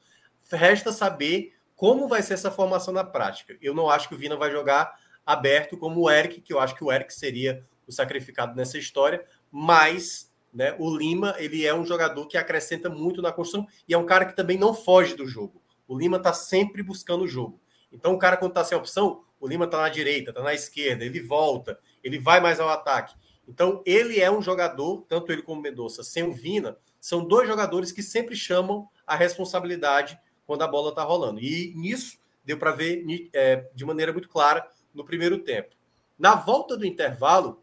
[0.51, 3.57] resta saber como vai ser essa formação na prática.
[3.61, 6.75] Eu não acho que o Vina vai jogar aberto como o Eric, que eu acho
[6.75, 11.85] que o Eric seria o sacrificado nessa história, mas né, o Lima ele é um
[11.85, 15.27] jogador que acrescenta muito na construção e é um cara que também não foge do
[15.27, 15.61] jogo.
[15.87, 17.61] O Lima está sempre buscando o jogo.
[17.93, 21.05] Então o cara quando está sem opção, o Lima está na direita, está na esquerda,
[21.05, 23.15] ele volta, ele vai mais ao ataque.
[23.49, 27.93] Então ele é um jogador, tanto ele como Mendonça, sem o Vina, são dois jogadores
[27.93, 31.41] que sempre chamam a responsabilidade quando a bola está rolando.
[31.41, 35.77] E nisso deu para ver é, de maneira muito clara no primeiro tempo.
[36.19, 37.63] Na volta do intervalo,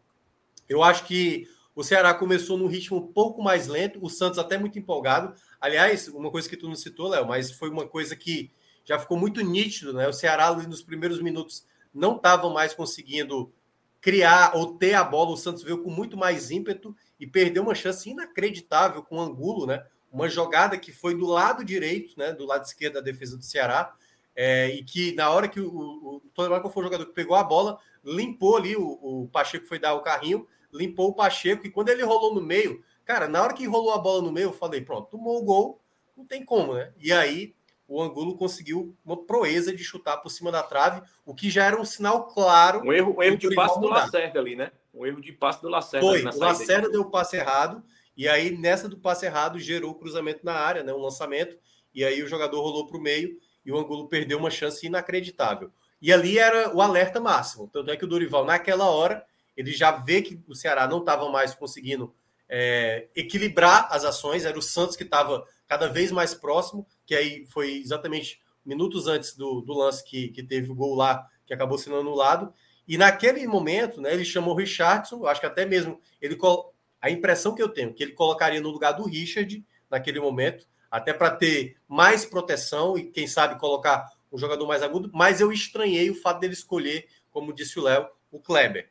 [0.66, 4.56] eu acho que o Ceará começou num ritmo um pouco mais lento, o Santos até
[4.56, 5.34] muito empolgado.
[5.60, 8.50] Aliás, uma coisa que tu não citou, Léo, mas foi uma coisa que
[8.84, 10.06] já ficou muito nítido, né?
[10.06, 13.52] O Ceará nos primeiros minutos não estava mais conseguindo
[14.00, 15.30] criar ou ter a bola.
[15.30, 19.66] O Santos veio com muito mais ímpeto e perdeu uma chance inacreditável com o Angulo,
[19.66, 19.86] né?
[20.12, 22.32] Uma jogada que foi do lado direito, né?
[22.32, 23.94] Do lado esquerdo da defesa do Ceará.
[24.36, 27.44] É, e que na hora que o, o, o foi o jogador que pegou a
[27.44, 31.88] bola, limpou ali, o, o Pacheco foi dar o carrinho, limpou o Pacheco, e quando
[31.88, 34.80] ele rolou no meio, cara, na hora que rolou a bola no meio, eu falei,
[34.80, 35.80] pronto, tomou o gol,
[36.16, 36.92] não tem como, né?
[36.98, 37.54] E aí
[37.94, 41.80] o Angulo conseguiu uma proeza de chutar por cima da trave, o que já era
[41.80, 42.80] um sinal claro.
[42.80, 44.72] Um erro, um erro de passe do Lacerda ali, né?
[44.92, 46.04] Um erro de passe do Lacerda.
[46.04, 47.84] Foi, o Lacerda deu o passe errado,
[48.16, 50.92] e aí nessa do passe errado gerou o cruzamento na área, né?
[50.92, 51.56] Um lançamento,
[51.94, 55.70] e aí o jogador rolou para o meio e o Angulo perdeu uma chance inacreditável.
[56.02, 57.70] E ali era o alerta máximo.
[57.72, 59.24] Tanto é que o Dorival, naquela hora,
[59.56, 62.12] ele já vê que o Ceará não estava mais conseguindo
[62.48, 67.46] é, equilibrar as ações, era o Santos que estava cada vez mais próximo, que aí
[67.46, 71.76] foi exatamente minutos antes do, do lance que, que teve o gol lá, que acabou
[71.76, 72.52] sendo anulado.
[72.86, 76.38] E naquele momento, né, ele chamou o Richardson, acho que até mesmo ele
[77.00, 81.12] a impressão que eu tenho que ele colocaria no lugar do Richard naquele momento, até
[81.12, 86.10] para ter mais proteção e, quem sabe, colocar um jogador mais agudo, mas eu estranhei
[86.10, 88.90] o fato dele escolher, como disse o Léo, o Kleber.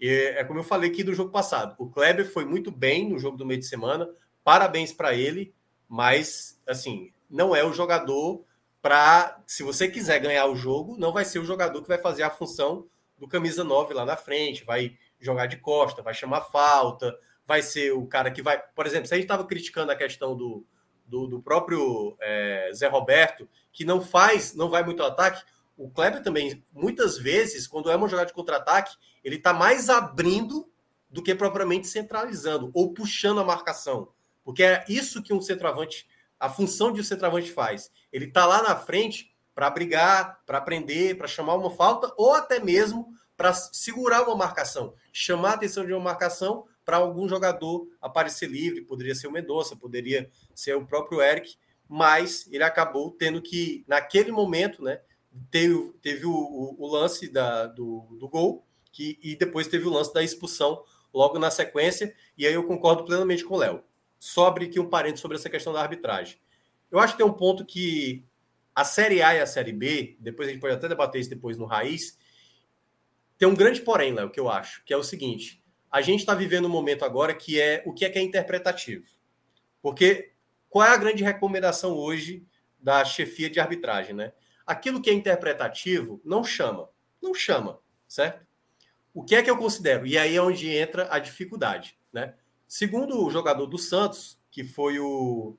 [0.00, 1.74] E é como eu falei aqui do jogo passado.
[1.78, 4.08] O Kleber foi muito bem no jogo do meio de semana,
[4.42, 5.54] parabéns para ele,
[5.88, 8.44] mas, assim, não é o jogador
[8.80, 9.42] para.
[9.44, 12.30] Se você quiser ganhar o jogo, não vai ser o jogador que vai fazer a
[12.30, 12.86] função
[13.18, 17.12] do camisa 9 lá na frente, vai jogar de costa, vai chamar falta,
[17.44, 18.62] vai ser o cara que vai.
[18.74, 20.64] Por exemplo, se a gente estava criticando a questão do,
[21.04, 25.42] do, do próprio é, Zé Roberto, que não faz, não vai muito ao ataque.
[25.76, 28.94] O Kleber também, muitas vezes, quando é uma jogada de contra-ataque,
[29.24, 30.70] ele está mais abrindo
[31.10, 34.08] do que propriamente centralizando ou puxando a marcação.
[34.44, 36.06] Porque é isso que um centroavante,
[36.44, 37.90] a função de um centroavante faz.
[38.12, 42.60] Ele está lá na frente para brigar, para prender, para chamar uma falta ou até
[42.60, 48.50] mesmo para segurar uma marcação, chamar a atenção de uma marcação para algum jogador aparecer
[48.50, 51.56] livre, poderia ser o Mendonça, poderia ser o próprio Eric,
[51.88, 55.00] mas ele acabou tendo que, naquele momento, né,
[55.50, 59.90] teve, teve o, o, o lance da, do, do gol que, e depois teve o
[59.90, 63.82] lance da expulsão logo na sequência, e aí eu concordo plenamente com o Léo.
[64.24, 66.38] Sobre aqui um parente sobre essa questão da arbitragem.
[66.90, 68.24] Eu acho que tem um ponto que
[68.74, 71.58] a Série A e a Série B, depois a gente pode até debater isso depois
[71.58, 72.18] no Raiz,
[73.36, 76.34] tem um grande porém, Léo, que eu acho, que é o seguinte: a gente está
[76.34, 79.04] vivendo um momento agora que é o que é que é interpretativo.
[79.82, 80.32] Porque
[80.70, 82.46] qual é a grande recomendação hoje
[82.80, 84.32] da chefia de arbitragem, né?
[84.66, 86.88] Aquilo que é interpretativo não chama,
[87.20, 88.42] não chama, certo?
[89.12, 90.06] O que é que eu considero?
[90.06, 92.36] E aí é onde entra a dificuldade, né?
[92.66, 95.56] Segundo o jogador do Santos, que foi o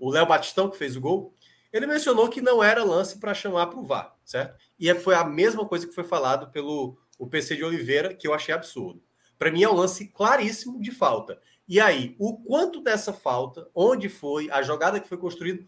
[0.00, 1.34] Léo Batistão que fez o gol,
[1.72, 4.58] ele mencionou que não era lance para chamar para o VAR, certo?
[4.78, 8.26] E é, foi a mesma coisa que foi falado pelo o PC de Oliveira, que
[8.26, 9.02] eu achei absurdo.
[9.36, 11.40] Para mim é um lance claríssimo de falta.
[11.66, 15.66] E aí, o quanto dessa falta, onde foi, a jogada que foi construída,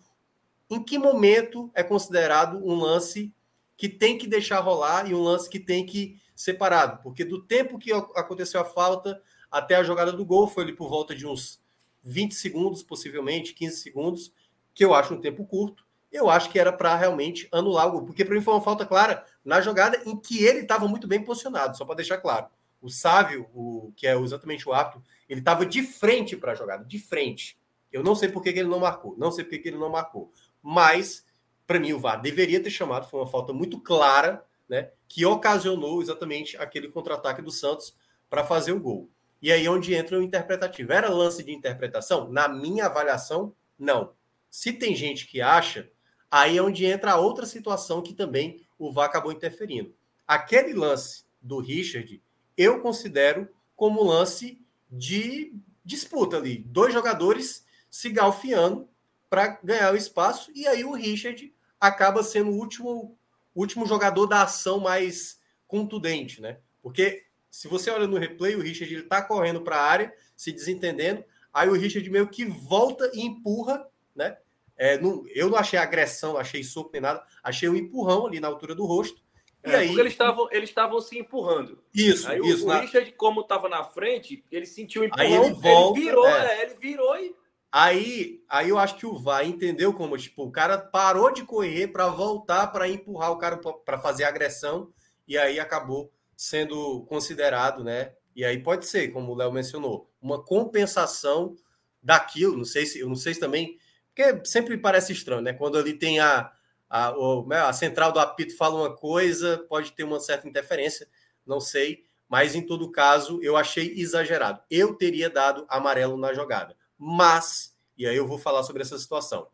[0.70, 3.34] em que momento é considerado um lance
[3.76, 7.02] que tem que deixar rolar e um lance que tem que ser parado?
[7.02, 10.88] Porque do tempo que aconteceu a falta até a jogada do gol, foi ali por
[10.88, 11.60] volta de uns
[12.02, 14.32] 20 segundos, possivelmente, 15 segundos,
[14.74, 15.84] que eu acho um tempo curto.
[16.10, 18.84] Eu acho que era para realmente anular o gol, porque para mim foi uma falta
[18.84, 22.46] clara na jogada em que ele estava muito bem posicionado, só para deixar claro.
[22.80, 26.84] O Sávio, o, que é exatamente o árbitro, ele estava de frente para a jogada,
[26.84, 27.58] de frente.
[27.92, 29.78] Eu não sei por que, que ele não marcou, não sei por que, que ele
[29.78, 30.32] não marcou.
[30.62, 31.24] Mas,
[31.66, 34.90] para mim, o VAR deveria ter chamado, foi uma falta muito clara, né?
[35.08, 37.94] Que ocasionou exatamente aquele contra-ataque do Santos
[38.28, 39.10] para fazer o gol.
[39.40, 40.92] E aí é onde entra o interpretativo.
[40.92, 42.30] Era lance de interpretação?
[42.30, 44.12] Na minha avaliação, não.
[44.50, 45.90] Se tem gente que acha,
[46.30, 49.94] aí é onde entra a outra situação que também o VAR acabou interferindo.
[50.26, 52.22] Aquele lance do Richard,
[52.56, 56.58] eu considero como lance de disputa ali.
[56.58, 58.88] Dois jogadores se galfiando
[59.28, 63.16] para ganhar o espaço, e aí o Richard acaba sendo o último,
[63.54, 66.58] último jogador da ação mais contundente, né?
[66.82, 70.52] Porque se você olha no replay, o Richard ele tá correndo para a área, se
[70.52, 74.36] desentendendo, aí o Richard meio que volta e empurra, né?
[74.76, 78.40] É, não, eu não achei agressão, não achei soco nem nada, achei um empurrão ali
[78.40, 79.20] na altura do rosto.
[79.66, 81.82] E é, aí porque eles estavam eles estavam se empurrando.
[81.94, 82.64] Isso, aí isso.
[82.64, 82.80] O, na...
[82.80, 86.46] Richard, como estava na frente, ele sentiu o empurrão, aí ele, volta, ele virou, é.
[86.46, 87.34] É, ele virou e
[87.72, 91.86] Aí, aí eu acho que o VAR entendeu como tipo, o cara parou de correr
[91.86, 94.92] para voltar para empurrar o cara para fazer agressão
[95.26, 96.10] e aí acabou
[96.40, 98.14] sendo considerado, né?
[98.34, 101.54] E aí pode ser, como o Léo mencionou, uma compensação
[102.02, 102.56] daquilo.
[102.56, 103.76] Não sei se eu não sei se também,
[104.06, 105.52] porque sempre parece estranho, né?
[105.52, 106.50] Quando ali tem a
[106.88, 107.12] a,
[107.46, 111.06] né, a central do apito fala uma coisa, pode ter uma certa interferência,
[111.46, 114.60] não sei, mas em todo caso eu achei exagerado.
[114.68, 119.46] Eu teria dado amarelo na jogada, mas e aí eu vou falar sobre essa situação.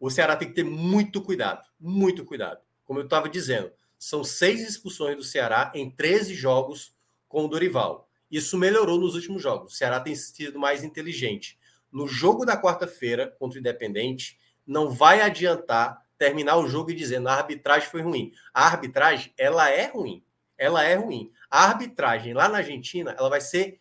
[0.00, 2.60] O Ceará tem que ter muito cuidado, muito cuidado.
[2.84, 3.70] Como eu estava dizendo,
[4.04, 6.94] são seis expulsões do Ceará em 13 jogos
[7.26, 8.06] com o Dorival.
[8.30, 9.72] Isso melhorou nos últimos jogos.
[9.72, 11.58] O Ceará tem sido mais inteligente.
[11.90, 17.28] No jogo da quarta-feira contra o Independente, não vai adiantar terminar o jogo e dizendo
[17.28, 18.30] a arbitragem foi ruim.
[18.52, 20.22] A arbitragem, ela é ruim.
[20.58, 21.32] Ela é ruim.
[21.50, 23.80] A arbitragem lá na Argentina, ela vai ser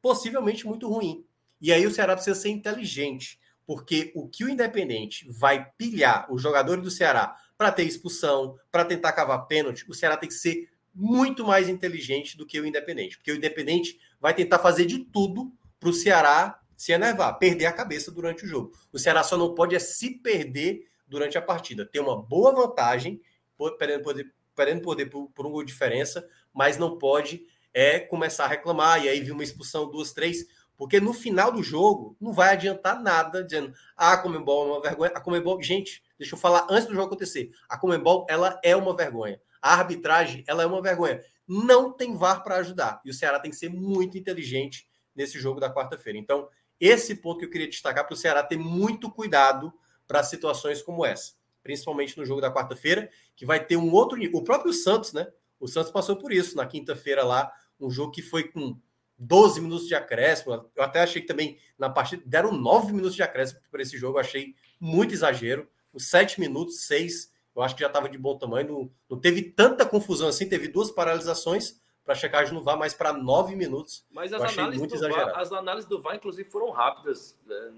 [0.00, 1.26] possivelmente muito ruim.
[1.60, 6.40] E aí o Ceará precisa ser inteligente, porque o que o Independente vai pilhar os
[6.40, 10.70] jogadores do Ceará para ter expulsão, para tentar cavar pênalti, o Ceará tem que ser
[10.94, 15.52] muito mais inteligente do que o Independente, porque o Independente vai tentar fazer de tudo
[15.78, 18.72] para o Ceará se enervar, perder a cabeça durante o jogo.
[18.92, 23.20] O Ceará só não pode é se perder durante a partida, ter uma boa vantagem,
[23.56, 27.44] podendo poder, podendo poder por, por um gol de diferença, mas não pode
[27.74, 31.62] é começar a reclamar e aí vir uma expulsão, duas, três, porque no final do
[31.62, 35.10] jogo não vai adiantar nada dizendo, ah, a Comembol é uma vergonha.
[35.12, 37.50] A Comembol, gente, deixa eu falar antes do jogo acontecer.
[37.68, 39.40] A Comembol, ela é uma vergonha.
[39.62, 41.22] A arbitragem, ela é uma vergonha.
[41.46, 43.00] Não tem VAR para ajudar.
[43.04, 46.18] E o Ceará tem que ser muito inteligente nesse jogo da quarta-feira.
[46.18, 46.48] Então,
[46.80, 49.72] esse ponto que eu queria destacar para o Ceará ter muito cuidado
[50.06, 54.18] para situações como essa, principalmente no jogo da quarta-feira, que vai ter um outro.
[54.32, 55.26] O próprio Santos, né?
[55.58, 58.80] O Santos passou por isso na quinta-feira lá, um jogo que foi com
[59.18, 60.70] 12 minutos de acréscimo.
[60.74, 64.18] Eu até achei que também na partida deram 9 minutos de acréscimo para esse jogo.
[64.18, 65.68] Achei muito exagero.
[65.92, 68.68] Os 7 minutos, 6, eu acho que já estava de bom tamanho.
[68.68, 70.48] Não, não, teve tanta confusão assim.
[70.48, 74.06] Teve duas paralisações para checagem no VAR, mas para 9 minutos.
[74.10, 75.32] Mas as análises, muito exagerado.
[75.32, 77.36] VAR, as análises do VAR, inclusive, foram rápidas.
[77.46, 77.72] Né?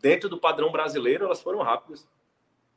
[0.00, 2.06] Dentro do padrão brasileiro, elas foram rápidas.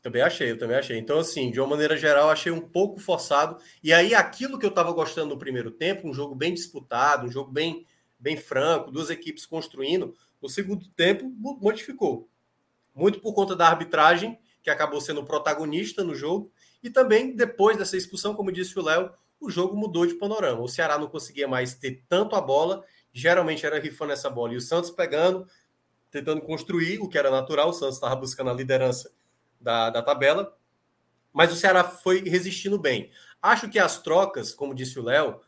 [0.01, 0.97] Também achei, eu também achei.
[0.97, 3.57] Então, assim, de uma maneira geral, achei um pouco forçado.
[3.81, 7.31] E aí, aquilo que eu estava gostando no primeiro tempo, um jogo bem disputado, um
[7.31, 7.87] jogo bem,
[8.19, 12.27] bem franco, duas equipes construindo, no segundo tempo modificou.
[12.93, 16.51] Muito por conta da arbitragem, que acabou sendo protagonista no jogo,
[16.81, 20.61] e também depois dessa expulsão, como disse o Léo, o jogo mudou de panorama.
[20.61, 24.57] O Ceará não conseguia mais ter tanto a bola, geralmente era rifando essa bola, e
[24.57, 25.45] o Santos pegando,
[26.09, 29.11] tentando construir, o que era natural, o Santos estava buscando a liderança
[29.59, 30.55] da, da tabela,
[31.33, 33.11] mas o Ceará foi resistindo bem.
[33.41, 35.41] Acho que as trocas, como disse o Léo,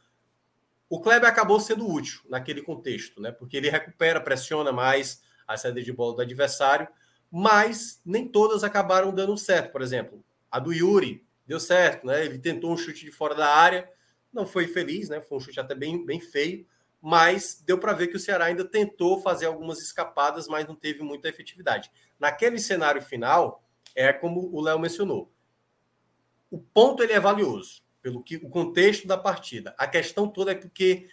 [0.90, 3.32] o Kleber acabou sendo útil naquele contexto, né?
[3.32, 6.88] Porque ele recupera, pressiona mais a saída de bola do adversário,
[7.38, 9.74] mas nem todas acabaram dando certo.
[9.74, 12.24] Por exemplo, a do Yuri deu certo, né?
[12.24, 13.92] Ele tentou um chute de fora da área,
[14.32, 15.20] não foi feliz, né?
[15.20, 16.66] Foi um chute até bem, bem feio,
[17.02, 21.04] mas deu para ver que o Ceará ainda tentou fazer algumas escapadas, mas não teve
[21.04, 21.92] muita efetividade.
[22.18, 25.30] Naquele cenário final, é como o Léo mencionou.
[26.50, 29.76] o ponto ele é valioso, pelo que o contexto da partida.
[29.78, 31.10] A questão toda é porque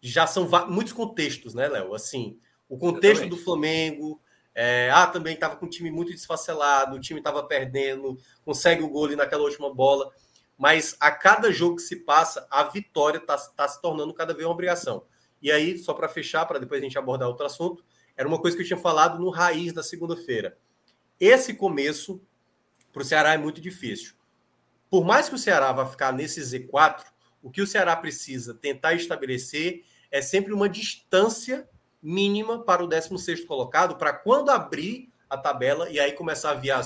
[0.00, 1.92] já são muitos contextos, né, Léo?
[1.92, 4.23] Assim, o contexto do Flamengo,
[4.54, 8.88] é, ah, também estava com um time muito desfacelado, o time estava perdendo, consegue o
[8.88, 10.12] gol ali naquela última bola.
[10.56, 14.46] Mas a cada jogo que se passa, a vitória está tá se tornando cada vez
[14.46, 15.04] uma obrigação.
[15.42, 17.84] E aí, só para fechar, para depois a gente abordar outro assunto,
[18.16, 20.56] era uma coisa que eu tinha falado no raiz da segunda-feira.
[21.18, 22.22] Esse começo
[22.92, 24.14] para o Ceará é muito difícil.
[24.88, 27.04] Por mais que o Ceará vá ficar nesse Z4,
[27.42, 31.68] o que o Ceará precisa tentar estabelecer é sempre uma distância
[32.04, 36.84] mínima para o 16 colocado, para quando abrir a tabela e aí começar a viar.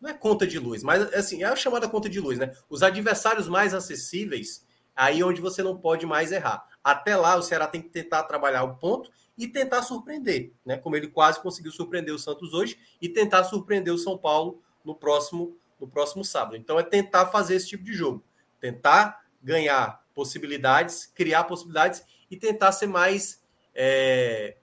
[0.00, 2.52] Não é conta de luz, mas assim, é a chamada conta de luz, né?
[2.68, 6.66] Os adversários mais acessíveis, aí onde você não pode mais errar.
[6.82, 10.76] Até lá, o Ceará tem que tentar trabalhar o ponto e tentar surpreender, né?
[10.76, 14.94] Como ele quase conseguiu surpreender o Santos hoje e tentar surpreender o São Paulo no
[14.94, 16.56] próximo no próximo sábado.
[16.56, 18.24] Então é tentar fazer esse tipo de jogo,
[18.60, 23.40] tentar ganhar possibilidades, criar possibilidades e tentar ser mais
[23.80, 24.56] é...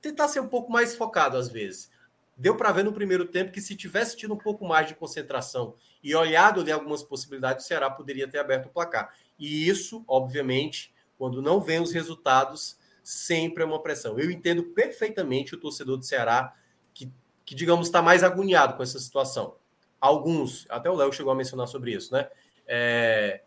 [0.00, 1.90] tentar ser um pouco mais focado às vezes.
[2.36, 5.74] Deu para ver no primeiro tempo que se tivesse tido um pouco mais de concentração
[6.02, 9.12] e olhado ali algumas possibilidades, o Ceará poderia ter aberto o placar.
[9.38, 14.18] E isso, obviamente, quando não vem os resultados, sempre é uma pressão.
[14.18, 16.54] Eu entendo perfeitamente o torcedor do Ceará
[16.94, 17.12] que,
[17.44, 19.56] que digamos, está mais agoniado com essa situação.
[20.00, 22.30] Alguns, até o Léo chegou a mencionar sobre isso, né?
[22.66, 23.42] É,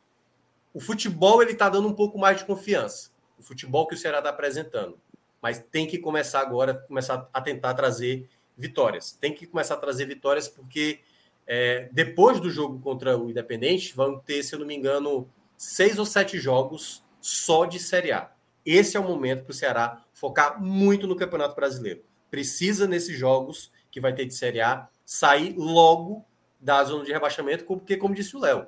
[0.74, 3.13] o futebol ele está dando um pouco mais de confiança.
[3.44, 4.98] O futebol que o Ceará está apresentando.
[5.42, 9.12] Mas tem que começar agora, começar a tentar trazer vitórias.
[9.12, 11.02] Tem que começar a trazer vitórias porque
[11.46, 16.00] é, depois do jogo contra o Independente, vão ter, se eu não me engano, seis
[16.00, 18.32] ou sete jogos só de Série A.
[18.66, 22.02] Esse é o momento para o Ceará focar muito no Campeonato Brasileiro.
[22.32, 26.26] Precisa, nesses jogos que vai ter de Série A, sair logo
[26.60, 28.66] da zona de rebaixamento, porque, como disse o Léo,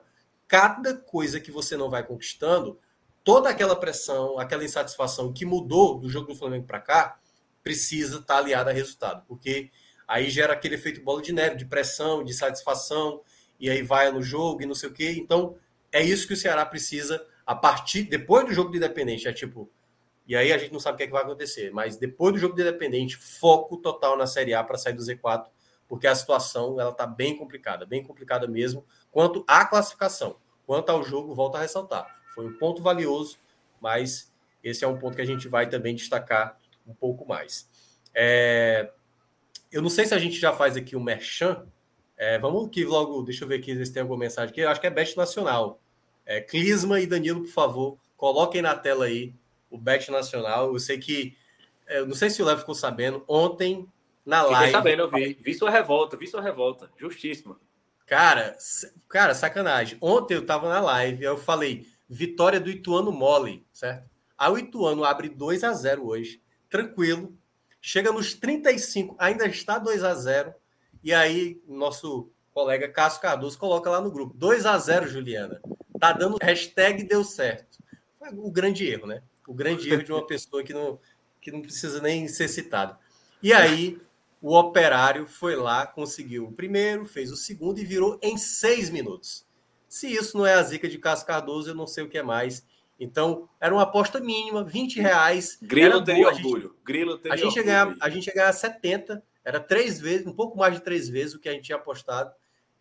[0.47, 2.77] cada coisa que você não vai conquistando,
[3.25, 7.19] toda aquela pressão, aquela insatisfação que mudou do jogo do Flamengo para cá,
[7.63, 9.71] precisa estar tá aliada a resultado, porque
[10.07, 13.21] aí gera aquele efeito bola de neve, de pressão, de satisfação,
[13.59, 15.15] e aí vai no jogo e não sei o quê.
[15.17, 15.57] Então,
[15.91, 19.69] é isso que o Ceará precisa a partir, depois do jogo do Independente, é tipo,
[20.27, 21.71] e aí a gente não sabe o que, é que vai acontecer.
[21.71, 25.47] Mas depois do jogo do Independente, foco total na Série A para sair do Z4,
[25.87, 28.85] porque a situação ela está bem complicada, bem complicada mesmo.
[29.11, 32.15] Quanto à classificação, quanto ao jogo, volto a ressaltar.
[32.35, 33.37] Foi um ponto valioso,
[33.81, 34.31] mas
[34.61, 37.67] esse é um ponto que a gente vai também destacar um pouco mais.
[38.13, 38.91] É...
[39.71, 41.65] Eu não sei se a gente já faz aqui o um merchan.
[42.17, 44.61] É, vamos aqui logo, deixa eu ver aqui se tem alguma mensagem aqui.
[44.61, 45.81] Eu acho que é Best Nacional.
[46.25, 49.33] É, Clisma e Danilo, por favor, coloquem na tela aí
[49.69, 50.73] o Bet Nacional.
[50.73, 51.37] Eu sei que.
[51.87, 53.23] É, eu não sei se o Léo ficou sabendo.
[53.27, 53.87] Ontem,
[54.25, 54.71] na Fiquei live.
[54.71, 55.37] sabendo, eu vi.
[55.39, 56.89] Vi sua revolta, vi sua revolta.
[56.97, 57.59] Justíssima.
[58.05, 58.55] Cara,
[59.09, 59.97] cara, sacanagem.
[60.01, 64.09] Ontem eu tava na live, eu falei, vitória do Ituano mole, certo?
[64.37, 67.37] Aí o Ituano abre 2 a 0 hoje, tranquilo.
[67.81, 70.53] Chega nos 35, ainda está 2 a 0
[71.03, 75.61] E aí, nosso colega Cássio Cardoso coloca lá no grupo: 2 a 0 Juliana.
[75.99, 77.77] Tá dando hashtag deu certo.
[78.33, 79.21] O grande erro, né?
[79.47, 80.99] o grande erro de uma pessoa que não,
[81.39, 82.97] que não precisa nem ser citada.
[83.41, 83.99] E aí,
[84.41, 89.44] o operário foi lá, conseguiu o primeiro, fez o segundo e virou em seis minutos.
[89.87, 92.23] Se isso não é a zica de Cássio Cardoso, eu não sei o que é
[92.23, 92.65] mais.
[92.99, 95.57] Então, era uma aposta mínima, 20 reais.
[95.61, 96.75] Grilo teria orgulho.
[96.83, 97.65] Grilo teria a gente, orgulho.
[97.65, 101.33] Ganhar, a gente ia ganhar 70, era três vezes, um pouco mais de três vezes
[101.33, 102.31] o que a gente tinha apostado.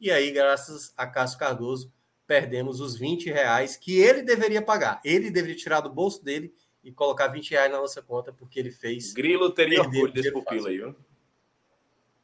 [0.00, 1.92] E aí, graças a Cássio Cardoso,
[2.26, 5.00] perdemos os 20 reais que ele deveria pagar.
[5.04, 8.70] Ele deveria tirar do bolso dele e colocar 20 reais na nossa conta, porque ele
[8.70, 9.12] fez.
[9.12, 10.94] Grilo teria orgulho desse pupilo aí, viu?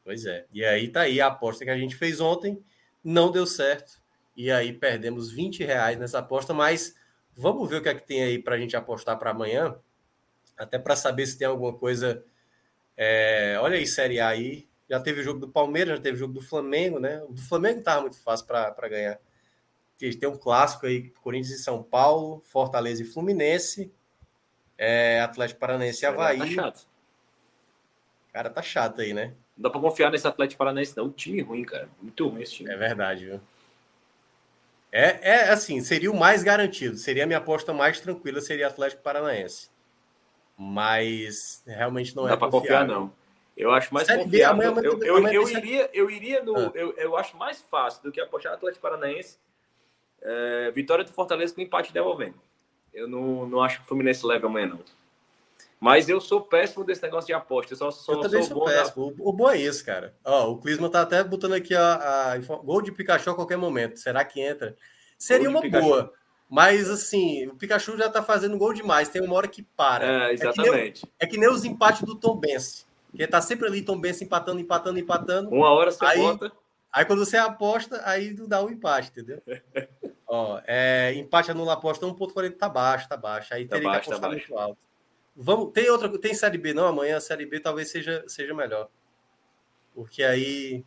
[0.03, 0.45] Pois é.
[0.51, 2.63] E aí tá aí a aposta que a gente fez ontem,
[3.03, 4.00] não deu certo.
[4.41, 6.95] E aí perdemos 20 reais nessa aposta, mas
[7.35, 9.75] vamos ver o que é que tem aí para a gente apostar para amanhã,
[10.57, 12.23] até para saber se tem alguma coisa.
[12.97, 13.57] É...
[13.61, 14.67] Olha aí, Série A aí.
[14.89, 17.21] Já teve o jogo do Palmeiras, já teve o jogo do Flamengo, né?
[17.29, 19.19] O do Flamengo estava muito fácil para ganhar
[20.09, 23.93] tem um clássico aí, Corinthians e São Paulo, Fortaleza e Fluminense,
[24.77, 26.39] é, Atlético Paranaense e Havaí.
[26.39, 26.87] Tá chato.
[28.33, 29.35] Cara, tá chato aí, né?
[29.55, 31.05] Não dá pra confiar nesse Atlético Paranaense, não.
[31.05, 31.87] Um time ruim, cara.
[32.01, 32.71] Muito ruim esse time.
[32.71, 33.41] É verdade, viu?
[34.91, 36.97] É, é assim, seria o mais garantido.
[36.97, 39.69] Seria a minha aposta mais tranquila, seria Atlético Paranaense.
[40.57, 42.31] Mas realmente não, não é.
[42.31, 43.13] Não dá pra confiar, não.
[43.55, 44.73] Eu acho mais Série confiável.
[44.73, 46.57] B, eu, eu, eu, iria, eu iria no.
[46.57, 46.71] Ah.
[46.73, 49.37] Eu, eu acho mais fácil do que apostar Atlético Paranaense
[50.21, 52.35] é, vitória do Fortaleza com empate devolvendo.
[52.93, 54.79] Eu não, não acho que o Fluminense leve amanhã, não.
[55.81, 57.73] Mas eu sou péssimo desse negócio de aposta.
[57.73, 59.15] Eu, só, só, eu também sou, sou péssimo.
[59.17, 60.15] O, o bom é isso, cara.
[60.23, 63.97] Ó, o Clisma tá até botando aqui a, a, gol de Pikachu a qualquer momento.
[63.97, 64.77] Será que entra?
[65.17, 65.83] Seria uma Pikachu.
[65.83, 66.13] boa.
[66.47, 69.09] Mas assim, o Pikachu já tá fazendo gol demais.
[69.09, 70.05] Tem uma hora que para.
[70.05, 71.03] É, exatamente.
[71.19, 72.85] É que nem, é que nem os empates do Tom Benz.
[73.15, 75.49] Que tá sempre ali, Tom Benz empatando, empatando, empatando.
[75.49, 76.51] Uma hora você aí, bota.
[76.93, 79.41] Aí quando você aposta, aí não dá o um empate, entendeu?
[80.27, 83.51] Ó, é, empate anula aposta 1.40 tá baixo, tá baixo.
[83.51, 84.90] Aí tá teria baixo, que apostar tá muito alto.
[85.35, 88.89] Vamos, tem outra, tem série B não amanhã, a série B talvez seja seja melhor.
[89.93, 90.83] Porque aí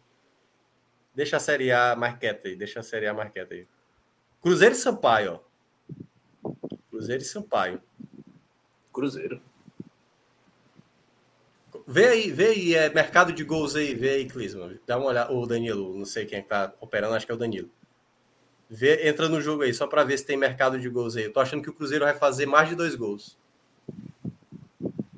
[1.15, 3.67] deixa a série A mais quieta aí, deixa a série A mais quieta aí.
[4.43, 5.55] Cruzeiro e Sampaio, ó.
[6.91, 7.83] Cruzeiro e Sampaio.
[8.93, 9.41] Cruzeiro.
[11.87, 14.79] Vê aí, vê aí, é mercado de gols aí, vê aí, Clisman.
[14.87, 17.39] Dá uma olhada, o Danilo, não sei quem é tá operando, acho que é o
[17.39, 17.71] Danilo.
[18.71, 21.25] Vê, entra no jogo aí, só para ver se tem mercado de gols aí.
[21.25, 23.39] Eu tô achando que o Cruzeiro vai fazer mais de dois gols.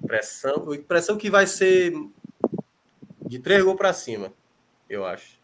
[0.06, 1.92] Pressão, pressão que vai ser
[3.26, 4.32] de três gols para cima,
[4.88, 5.38] eu acho.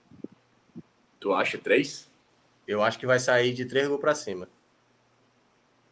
[1.19, 2.11] Tu acha três?
[2.67, 4.49] Eu acho que vai sair de três gols para cima.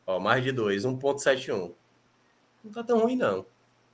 [0.06, 1.72] Ó, mais de dois, 1.71.
[2.64, 3.46] Não tá tão ruim, não.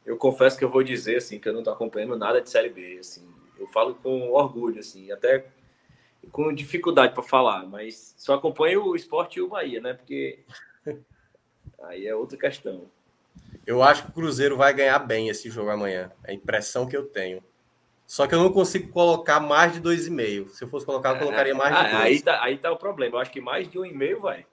[0.04, 2.68] Eu confesso que eu vou dizer, assim, que eu não tô acompanhando nada de Série
[2.68, 3.26] B, assim.
[3.58, 5.46] Eu falo com orgulho, assim, até
[6.30, 9.94] com dificuldade para falar, mas só acompanho o esporte e o Bahia, né?
[9.94, 10.40] Porque
[11.84, 12.90] aí é outra questão.
[13.66, 16.12] Eu acho que o Cruzeiro vai ganhar bem esse jogo amanhã.
[16.24, 17.42] É a impressão que eu tenho.
[18.06, 20.50] Só que eu não consigo colocar mais de 2,5.
[20.50, 21.94] Se eu fosse colocar, eu colocaria mais de 2.
[21.94, 23.16] Ah, aí, tá, aí tá o problema.
[23.16, 24.46] Eu acho que mais de 1,5 vai.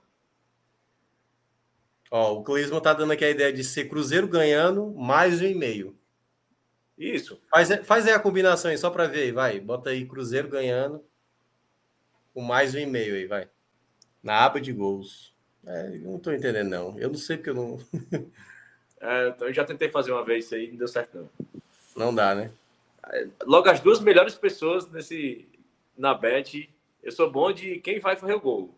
[2.09, 5.93] Ó, o Clismo tá dando aqui a ideia de ser Cruzeiro ganhando mais de 1,5.
[6.97, 7.39] Isso.
[7.49, 9.59] Faz, faz aí a combinação aí, só para ver, vai.
[9.59, 11.03] Bota aí Cruzeiro ganhando
[12.33, 13.47] com mais um e-mail aí, vai.
[14.21, 15.35] Na aba de gols.
[15.65, 16.99] É, não tô entendendo, não.
[16.99, 17.79] Eu não sei porque eu não.
[19.03, 21.29] é, então eu já tentei fazer uma vez isso aí, não deu certo, não.
[21.95, 22.51] Não dá, né?
[23.11, 25.47] É, logo, as duas melhores pessoas nesse
[25.97, 26.69] na bet,
[27.03, 28.73] eu sou bom de quem vai fazer o gol.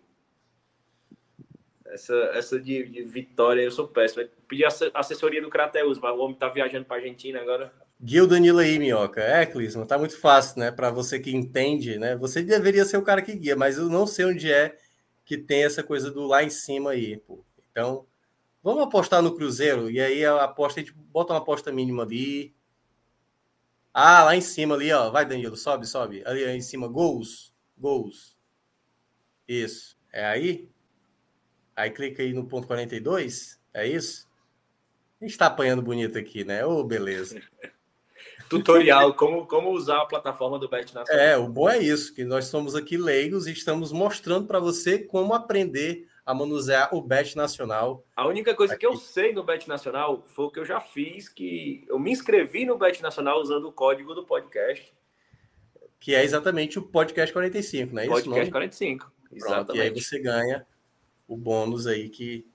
[1.85, 4.27] Essa, essa de, de vitória eu sou péssimo.
[4.47, 4.63] Pedi
[4.93, 7.71] assessoria do Crateus, mas o homem tá viajando pra Argentina agora.
[8.03, 9.21] Gil Danilo aí, Minhoca.
[9.21, 10.71] É, Clisman, tá muito fácil, né?
[10.71, 12.15] Para você que entende, né?
[12.17, 14.75] Você deveria ser o cara que guia, mas eu não sei onde é
[15.23, 17.39] que tem essa coisa do lá em cima aí, pô.
[17.71, 18.05] Então,
[18.65, 22.51] vamos apostar no Cruzeiro e aí a aposta, a gente bota uma aposta mínima ali.
[23.93, 25.11] Ah, lá em cima ali, ó.
[25.11, 26.23] Vai, Danilo, sobe, sobe.
[26.25, 27.53] Ali em cima, gols.
[27.77, 28.35] Gols.
[29.47, 29.95] Isso.
[30.11, 30.67] É aí?
[31.75, 33.61] Aí clica aí no ponto 42.
[33.71, 34.27] É isso?
[35.21, 36.65] A gente tá apanhando bonito aqui, né?
[36.65, 37.39] Ô, oh, beleza.
[38.49, 41.23] tutorial como, como usar a plataforma do Bet Nacional.
[41.23, 44.99] É, o bom é isso, que nós somos aqui leigos e estamos mostrando para você
[44.99, 48.03] como aprender a manusear o Bet Nacional.
[48.15, 48.81] A única coisa aqui.
[48.81, 52.11] que eu sei no Bet Nacional foi o que eu já fiz, que eu me
[52.11, 54.91] inscrevi no Bet Nacional usando o código do podcast.
[55.99, 58.29] Que é exatamente o podcast 45, não é podcast isso?
[58.29, 59.65] Podcast 45, exatamente.
[59.65, 60.67] Pronto, e aí você ganha
[61.27, 62.47] o bônus aí que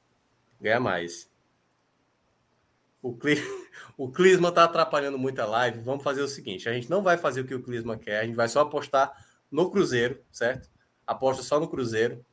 [0.60, 1.30] ganha mais.
[3.00, 3.36] O, Cli...
[3.96, 5.80] o Clisma está atrapalhando muito a live.
[5.80, 8.24] Vamos fazer o seguinte: a gente não vai fazer o que o Clisma quer, a
[8.24, 9.12] gente vai só apostar
[9.50, 10.68] no Cruzeiro, certo?
[11.06, 12.24] Aposta só no Cruzeiro,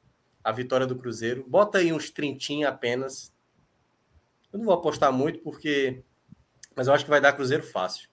[0.47, 1.43] a vitória do Cruzeiro.
[1.45, 3.33] Bota aí uns trintinha apenas.
[4.51, 6.01] Eu não vou apostar muito, porque.
[6.73, 8.07] Mas eu acho que vai dar Cruzeiro fácil.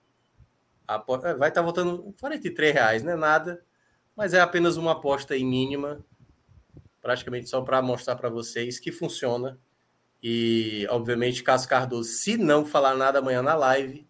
[0.89, 3.65] É, vai estar tá voltando 43 reais, não é nada,
[4.17, 6.05] mas é apenas uma aposta aí mínima,
[7.01, 9.57] praticamente só para mostrar para vocês que funciona
[10.21, 14.09] e, obviamente, Cássio Cardoso, se não falar nada amanhã na live,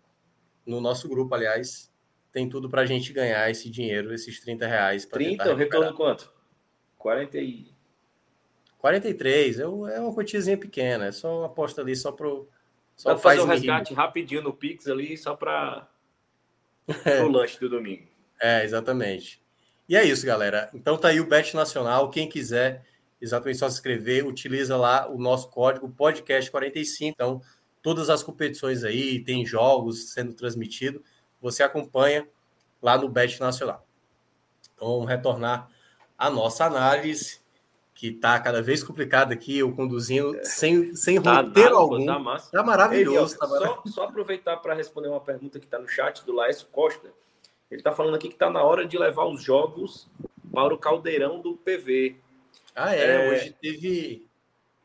[0.65, 1.93] no nosso grupo, aliás,
[2.33, 5.05] tem tudo para a gente ganhar esse dinheiro, esses 30 reais.
[5.05, 6.33] 30, o retorno quanto?
[6.97, 7.74] 40 e...
[8.85, 12.29] 43, é, é uma quantiazinha pequena, é só uma aposta ali, só para
[12.95, 15.89] Só Dá fazer um resgate rapidinho no Pix ali, só para
[17.07, 17.23] é.
[17.23, 18.07] o lanche do domingo.
[18.39, 19.43] É, exatamente.
[19.89, 20.69] E é isso, galera.
[20.75, 22.11] Então tá aí o Bet Nacional.
[22.11, 22.85] Quem quiser
[23.19, 26.85] exatamente só se inscrever, utiliza lá o nosso código podcast45.
[27.01, 27.41] Então,
[27.81, 31.01] todas as competições aí, tem jogos sendo transmitidos,
[31.41, 32.29] você acompanha
[32.83, 33.89] lá no Bet Nacional.
[34.75, 35.71] Então, vamos retornar
[36.19, 37.43] à nossa análise,
[37.95, 40.45] que está cada vez complicada aqui, eu conduzindo é.
[40.45, 42.05] sem, sem tá roteiro nada, algum.
[42.05, 42.51] Tá, massa.
[42.51, 43.35] tá maravilhoso.
[43.35, 43.83] Ei, tá maravilhoso.
[43.87, 47.13] Só, só aproveitar para responder uma pergunta que está no chat do Laércio Costa.
[47.71, 50.09] Ele está falando aqui que está na hora de levar os jogos
[50.53, 52.17] para o caldeirão do PV.
[52.75, 54.27] Ah, é, é hoje teve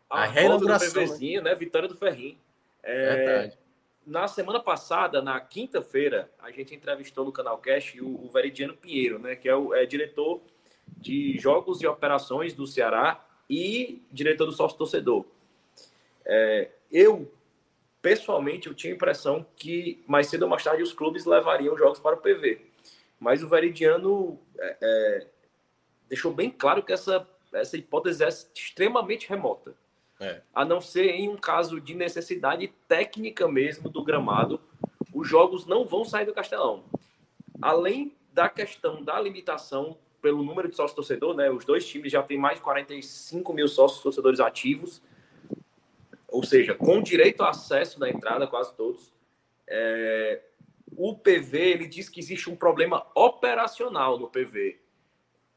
[0.10, 1.04] a, a reinauguração.
[1.20, 1.42] né?
[1.42, 1.56] né?
[1.56, 2.38] Vitória do Ferrinho.
[2.84, 3.58] É, Verdade.
[4.06, 9.20] Na semana passada, na quinta-feira, a gente entrevistou no canal Cash o, o Veridiano Pinheiro,
[9.20, 9.36] né?
[9.36, 10.42] Que é o é diretor
[10.98, 15.26] de jogos e operações do Ceará e diretor do sócio torcedor.
[16.26, 17.32] É, eu
[18.02, 22.00] pessoalmente, eu tinha a impressão que mais cedo ou mais tarde os clubes levariam jogos
[22.00, 22.66] para o PV.
[23.20, 25.28] Mas o Veridiano é, é,
[26.08, 29.76] deixou bem claro que essa, essa hipótese é extremamente remota.
[30.20, 30.42] É.
[30.54, 34.62] A não ser em um caso de necessidade técnica mesmo do gramado,
[35.14, 36.86] os jogos não vão sair do Castelão.
[37.62, 41.50] Além da questão da limitação pelo número de sócios torcedor, né?
[41.50, 45.02] Os dois times já têm mais de 45 mil sócios torcedores ativos,
[46.28, 49.14] ou seja, com direito a acesso da entrada, quase todos.
[49.68, 50.42] É,
[50.96, 54.80] o PV ele diz que existe um problema operacional no PV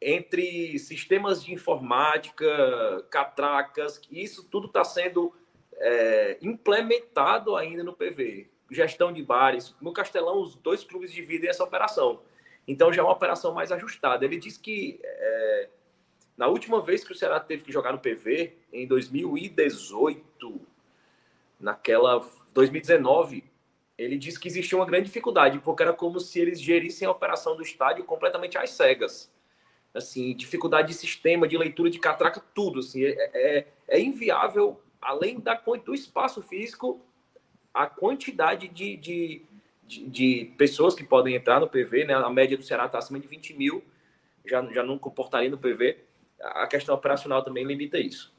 [0.04, 5.32] entre sistemas de informática, catracas, isso tudo está sendo
[5.74, 8.50] é, implementado ainda no PV.
[8.70, 9.74] Gestão de bares.
[9.80, 12.20] No Castelão, os dois clubes dividem essa operação.
[12.66, 14.24] Então já é uma operação mais ajustada.
[14.24, 15.68] Ele diz que é,
[16.36, 20.60] na última vez que o Ceará teve que jogar no PV, em 2018,
[21.60, 23.44] naquela 2019,
[23.96, 27.56] ele disse que existia uma grande dificuldade, porque era como se eles gerissem a operação
[27.56, 29.30] do estádio completamente às cegas.
[29.94, 32.80] Assim, dificuldade de sistema, de leitura de catraca, tudo.
[32.80, 35.54] Assim, é, é, é inviável, além da,
[35.84, 37.00] do espaço físico,
[37.74, 39.42] a quantidade de, de,
[39.92, 42.14] de, de, pessoas que podem entrar no PV, né?
[42.14, 43.84] A média do Ceará está acima de 20 mil,
[44.46, 45.98] já, já não comportaria no PV.
[46.40, 48.32] A questão operacional também limita isso.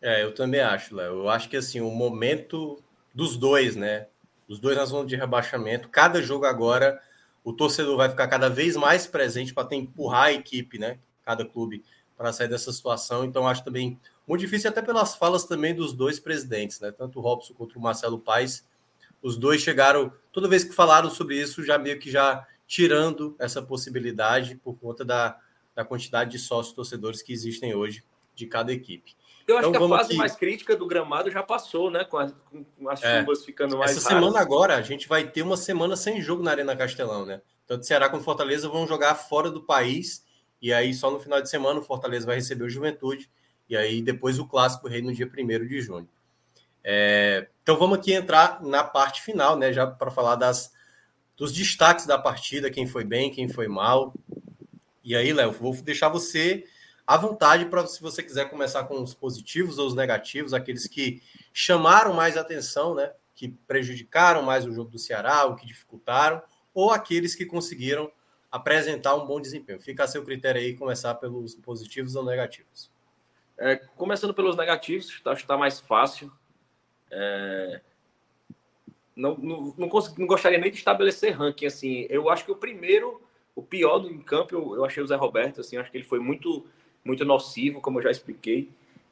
[0.00, 1.20] É, eu também acho, Léo.
[1.20, 2.82] Eu acho que assim, o momento
[3.14, 4.08] dos dois, né?
[4.48, 7.00] Os dois na zona de rebaixamento, cada jogo agora,
[7.44, 10.98] o torcedor vai ficar cada vez mais presente para empurrar a equipe, né?
[11.24, 11.84] Cada clube
[12.16, 13.24] para sair dessa situação.
[13.24, 16.90] Então, acho também muito difícil, até pelas falas também dos dois presidentes, né?
[16.92, 18.66] Tanto o Robson quanto o Marcelo Paes.
[19.22, 23.62] Os dois chegaram, toda vez que falaram sobre isso, já meio que já tirando essa
[23.62, 25.38] possibilidade por conta da,
[25.74, 28.02] da quantidade de sócios torcedores que existem hoje
[28.34, 29.14] de cada equipe.
[29.46, 30.16] Eu acho então, que a fase aqui.
[30.16, 32.04] mais crítica do gramado já passou, né?
[32.04, 32.34] Com, as,
[32.78, 33.90] com as é, chuvas ficando mais.
[33.90, 34.24] Essa raras.
[34.24, 37.42] semana agora, a gente vai ter uma semana sem jogo na Arena Castelão, né?
[37.66, 40.24] Tanto Ceará quanto Fortaleza vão jogar fora do país.
[40.60, 43.28] E aí, só no final de semana, o Fortaleza vai receber o Juventude.
[43.68, 46.08] E aí, depois o Clássico Rei no dia 1 de junho.
[46.84, 49.72] É, então, vamos aqui entrar na parte final, né?
[49.72, 50.72] Já para falar das,
[51.36, 54.12] dos destaques da partida, quem foi bem, quem foi mal.
[55.04, 56.64] E aí, Léo, vou deixar você
[57.06, 61.22] à vontade para se você quiser começar com os positivos ou os negativos, aqueles que
[61.52, 63.12] chamaram mais atenção, né?
[63.34, 66.42] Que prejudicaram mais o jogo do Ceará, o que dificultaram,
[66.74, 68.10] ou aqueles que conseguiram
[68.50, 69.80] apresentar um bom desempenho.
[69.80, 72.90] Fica a seu critério aí começar pelos positivos ou negativos.
[73.56, 76.32] É, começando pelos negativos, acho que está mais fácil.
[77.12, 77.80] É...
[79.14, 81.66] Não, não, não, consegui, não gostaria nem de estabelecer ranking.
[81.66, 83.20] Assim, eu acho que o primeiro,
[83.54, 85.60] o pior do campo, eu, eu achei o Zé Roberto.
[85.60, 86.66] Assim, acho que ele foi muito
[87.04, 88.70] muito nocivo, como eu já expliquei.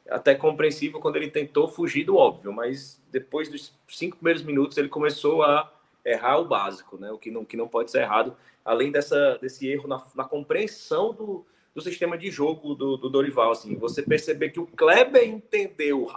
[0.09, 4.89] Até compreensível quando ele tentou fugir do óbvio, mas depois dos cinco primeiros minutos ele
[4.89, 5.73] começou a
[6.05, 7.11] errar o básico, né?
[7.13, 11.13] O que não, que não pode ser errado, além dessa, desse erro na, na compreensão
[11.13, 11.45] do,
[11.75, 13.53] do sistema de jogo do, do Dorival.
[13.53, 16.11] Assim, você perceber que o Kleber entendeu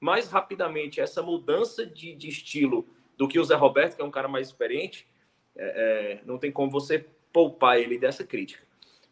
[0.00, 4.10] mais rapidamente essa mudança de, de estilo do que o Zé Roberto, que é um
[4.10, 5.06] cara mais experiente,
[5.54, 8.64] é, é, não tem como você poupar ele dessa crítica.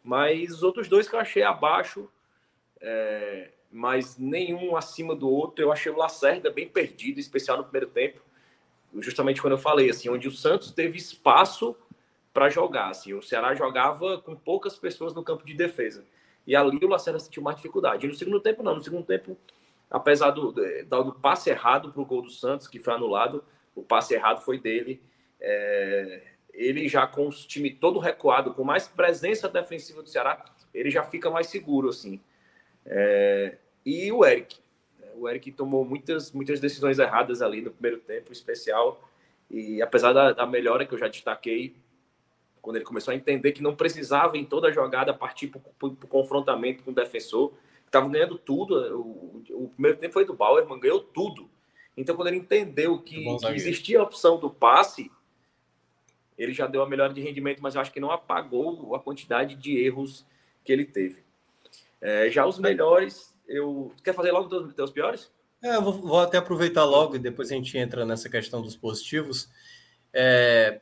[0.03, 2.09] Mas os outros dois que eu achei abaixo,
[2.81, 5.63] é, mas nenhum acima do outro.
[5.63, 8.21] Eu achei o Lacerda bem perdido, especial no primeiro tempo.
[8.95, 11.77] Justamente quando eu falei, assim, onde o Santos teve espaço
[12.33, 12.89] para jogar.
[12.91, 16.05] Assim, o Ceará jogava com poucas pessoas no campo de defesa.
[16.47, 18.07] E ali o Lacerda sentiu mais dificuldade.
[18.07, 18.77] E no segundo tempo, não.
[18.77, 19.37] No segundo tempo,
[19.91, 24.15] apesar do, do, passe errado para o gol do Santos, que foi anulado, o passe
[24.15, 25.03] errado foi dele.
[25.41, 26.23] É,
[26.53, 31.05] ele já com o time todo recuado, com mais presença defensiva do Ceará, ele já
[31.05, 32.21] fica mais seguro, assim.
[32.85, 33.57] É...
[33.85, 34.59] E o Eric.
[35.17, 39.09] O Eric tomou muitas, muitas decisões erradas ali no primeiro tempo, especial.
[39.51, 41.75] E apesar da, da melhora que eu já destaquei,
[42.61, 45.97] quando ele começou a entender que não precisava em toda a jogada partir para o
[46.09, 47.53] confrontamento com o defensor,
[47.89, 48.75] estava ganhando tudo.
[48.97, 51.51] O, o, primeiro tempo foi do Bauerman, ganhou tudo.
[51.97, 55.11] Então, quando ele entendeu que, que existia a opção do passe,
[56.39, 59.57] ele já deu a melhora de rendimento, mas eu acho que não apagou a quantidade
[59.57, 60.25] de erros
[60.65, 61.23] que ele teve.
[62.01, 63.93] É, já os melhores, eu.
[64.05, 65.31] Quer fazer logo os teus piores?
[65.61, 68.77] É, eu vou, vou, até aproveitar logo e depois a gente entra nessa questão dos
[68.77, 69.51] positivos.
[70.13, 70.81] É,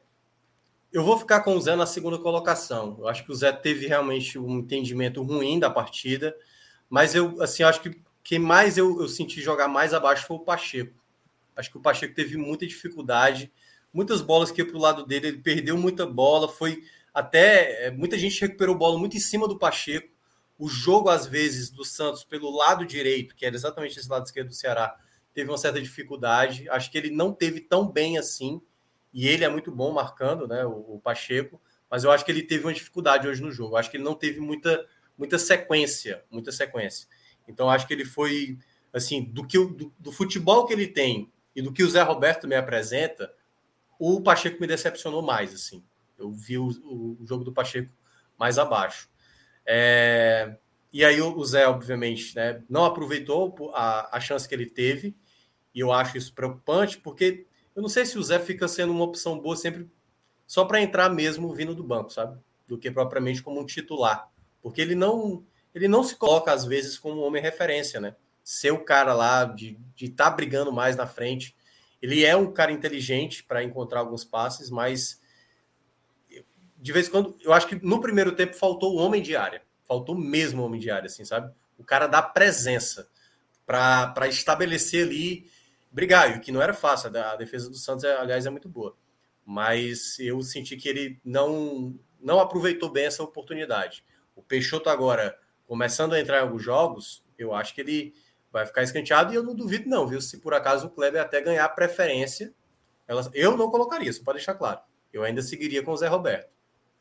[0.92, 2.96] eu vou ficar com o Zé na segunda colocação.
[2.98, 6.36] Eu acho que o Zé teve realmente um entendimento ruim da partida,
[6.88, 10.40] mas eu assim acho que quem mais eu, eu senti jogar mais abaixo foi o
[10.40, 10.94] Pacheco.
[11.54, 13.52] Acho que o Pacheco teve muita dificuldade
[13.96, 16.82] muitas bolas que para o lado dele, ele perdeu muita bola, foi
[17.14, 17.86] até.
[17.86, 20.14] É, muita gente recuperou bola muito em cima do Pacheco.
[20.58, 24.48] O jogo, às vezes, do Santos pelo lado direito, que era exatamente esse lado esquerdo
[24.48, 24.94] do Ceará,
[25.32, 26.68] teve uma certa dificuldade.
[26.68, 28.60] Acho que ele não teve tão bem assim,
[29.14, 31.58] e ele é muito bom marcando, né, o, o Pacheco,
[31.90, 33.76] mas eu acho que ele teve uma dificuldade hoje no jogo.
[33.76, 37.08] Acho que ele não teve muita, muita sequência, muita sequência.
[37.48, 38.58] Então acho que ele foi
[38.92, 42.48] assim, do que do, do futebol que ele tem e do que o Zé Roberto
[42.48, 43.32] me apresenta,
[43.98, 45.82] o Pacheco me decepcionou mais, assim.
[46.18, 47.90] Eu vi o, o jogo do Pacheco
[48.38, 49.08] mais abaixo.
[49.64, 50.56] É,
[50.92, 55.14] e aí o Zé, obviamente, né, não aproveitou a, a chance que ele teve,
[55.74, 59.04] e eu acho isso preocupante, porque eu não sei se o Zé fica sendo uma
[59.04, 59.90] opção boa sempre
[60.46, 62.38] só para entrar mesmo vindo do banco, sabe?
[62.66, 64.30] Do que propriamente como um titular.
[64.66, 68.16] Porque ele não ele não se coloca, às vezes, como homem referência, né?
[68.42, 71.56] Ser o cara lá de estar tá brigando mais na frente.
[72.02, 75.20] Ele é um cara inteligente para encontrar alguns passes, mas
[76.78, 79.62] de vez em quando, eu acho que no primeiro tempo faltou o homem de área.
[79.84, 81.54] Faltou mesmo o homem de área, assim, sabe?
[81.78, 83.08] O cara dá presença
[83.64, 85.48] para estabelecer ali,
[85.92, 87.16] brigar, o que não era fácil.
[87.16, 88.96] A defesa do Santos, aliás, é muito boa.
[89.44, 94.02] Mas eu senti que ele não, não aproveitou bem essa oportunidade.
[94.36, 98.14] O Peixoto agora, começando a entrar em alguns jogos, eu acho que ele
[98.52, 100.20] vai ficar escanteado e eu não duvido não, viu?
[100.20, 102.54] Se por acaso o Kleber até ganhar preferência,
[103.34, 104.80] eu não colocaria, isso pode deixar claro.
[105.12, 106.50] Eu ainda seguiria com o Zé Roberto.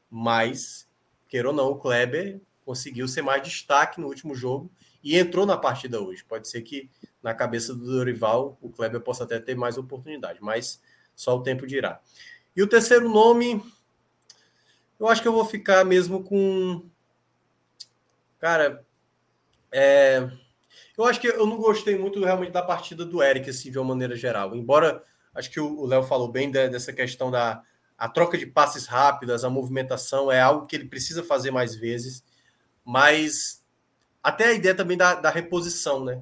[0.09, 0.87] Mas,
[1.27, 4.71] queira ou não, o Kleber conseguiu ser mais destaque no último jogo
[5.03, 6.23] e entrou na partida hoje.
[6.23, 6.89] Pode ser que
[7.21, 10.81] na cabeça do Dorival o Kleber possa até ter mais oportunidade, mas
[11.15, 12.01] só o tempo dirá.
[12.55, 13.63] E o terceiro nome,
[14.99, 16.83] eu acho que eu vou ficar mesmo com.
[18.39, 18.85] Cara,
[19.71, 20.29] é...
[20.97, 23.89] eu acho que eu não gostei muito realmente da partida do Eric, assim, de uma
[23.89, 24.55] maneira geral.
[24.55, 27.61] Embora acho que o Léo falou bem dessa questão da
[27.97, 32.23] a troca de passes rápidas, a movimentação é algo que ele precisa fazer mais vezes
[32.85, 33.63] mas
[34.21, 36.21] até a ideia também da, da reposição, né?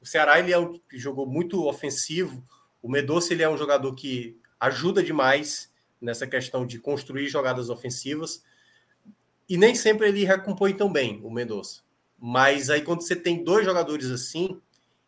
[0.00, 2.46] O Ceará ele é um que jogou muito ofensivo,
[2.82, 8.44] o Medoça ele é um jogador que ajuda demais nessa questão de construir jogadas ofensivas
[9.48, 11.82] e nem sempre ele recompõe tão bem o Medoça.
[12.18, 14.60] Mas aí quando você tem dois jogadores assim,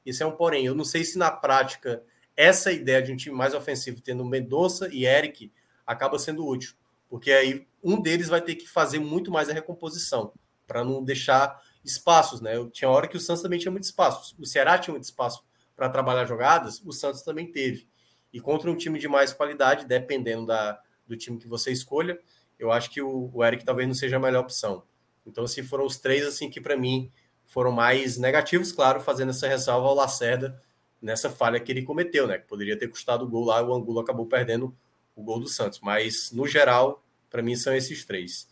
[0.05, 0.65] isso é um porém.
[0.65, 2.03] Eu não sei se na prática
[2.37, 5.53] essa ideia de um time mais ofensivo tendo Medoça e Eric
[5.87, 6.75] acaba sendo útil,
[7.09, 10.33] porque aí um deles vai ter que fazer muito mais a recomposição
[10.67, 12.57] para não deixar espaços, né?
[12.57, 14.37] Eu tinha hora que o Santos também tinha muito espaço.
[14.39, 17.89] O Ceará tinha muito espaço para trabalhar jogadas, o Santos também teve.
[18.33, 22.21] E contra um time de mais qualidade, dependendo da, do time que você escolha,
[22.61, 24.85] eu acho que o, o Eric talvez não seja a melhor opção.
[25.27, 27.11] Então, assim, foram os três assim que para mim
[27.47, 30.63] foram mais negativos, claro, fazendo essa ressalva ao Lacerda
[31.01, 32.39] nessa falha que ele cometeu, né?
[32.39, 34.77] Que poderia ter custado o gol lá, o Angulo acabou perdendo
[35.17, 35.81] o gol do Santos.
[35.81, 38.47] Mas, no geral, para mim são esses três.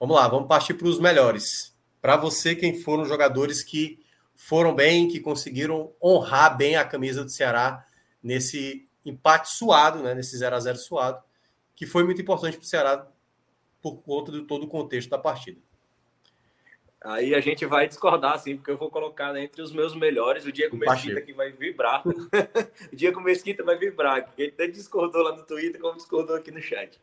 [0.00, 1.76] Vamos lá, vamos partir para os melhores.
[2.00, 4.02] Para você, quem foram jogadores que
[4.34, 7.86] foram bem, que conseguiram honrar bem a camisa do Ceará
[8.22, 11.22] nesse empate suado, né, nesse 0 a 0 suado,
[11.76, 13.13] que foi muito importante para o Ceará
[13.84, 15.60] por conta de todo o contexto da partida.
[17.02, 20.50] Aí a gente vai discordar, sim, porque eu vou colocar entre os meus melhores o
[20.50, 22.02] Diego Mesquita, que vai vibrar.
[22.90, 26.62] o Diego Mesquita vai vibrar, ele até discordou lá no Twitter, como discordou aqui no
[26.62, 26.98] chat.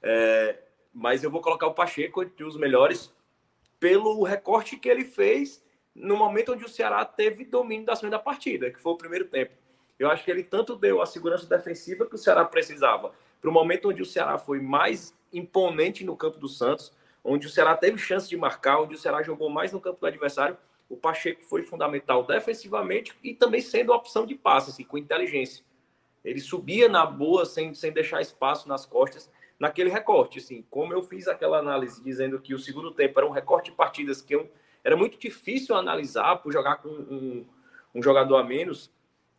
[0.00, 0.60] É,
[0.94, 3.12] mas eu vou colocar o Pacheco entre os melhores
[3.80, 5.60] pelo recorte que ele fez
[5.92, 9.54] no momento onde o Ceará teve domínio da segunda partida, que foi o primeiro tempo.
[9.98, 13.52] Eu acho que ele tanto deu a segurança defensiva que o Ceará precisava, para o
[13.52, 16.92] momento onde o Ceará foi mais imponente no campo do Santos,
[17.24, 20.06] onde o Ceará teve chance de marcar, onde o Ceará jogou mais no campo do
[20.06, 20.56] adversário,
[20.88, 25.64] o Pacheco foi fundamental defensivamente e também sendo opção de passe, assim, com inteligência.
[26.24, 30.38] Ele subia na boa, sem, sem deixar espaço nas costas, naquele recorte.
[30.38, 33.76] Assim, como eu fiz aquela análise dizendo que o segundo tempo era um recorte de
[33.76, 34.50] partidas que eu,
[34.84, 37.46] era muito difícil analisar por jogar com um,
[37.94, 38.90] um jogador a menos,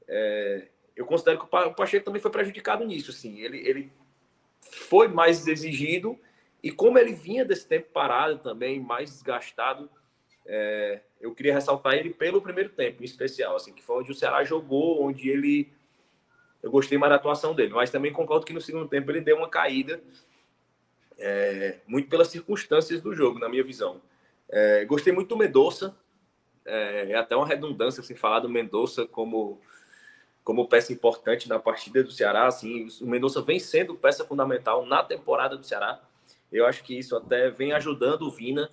[0.08, 3.12] é, eu considero que o Pacheco também foi prejudicado nisso.
[3.12, 3.92] Assim, ele, ele
[4.72, 6.20] foi mais exigido
[6.62, 9.90] e como ele vinha desse tempo parado também, mais desgastado,
[10.46, 14.16] é, eu queria ressaltar ele pelo primeiro tempo, em especial, assim, que foi onde o
[14.16, 15.72] Ceará jogou, onde ele
[16.64, 17.74] eu gostei mais da atuação dele.
[17.74, 20.02] Mas também concordo que no segundo tempo ele deu uma caída,
[21.20, 24.02] é, muito pelas circunstâncias do jogo, na minha visão.
[24.50, 25.96] É, gostei muito do Mendonça.
[26.66, 29.60] É, é, até uma redundância assim, falar do Mendonça como,
[30.44, 32.48] como peça importante na partida do Ceará.
[32.48, 36.02] Assim, o Mendonça vem sendo peça fundamental na temporada do Ceará.
[36.52, 38.70] Eu acho que isso até vem ajudando o Vina,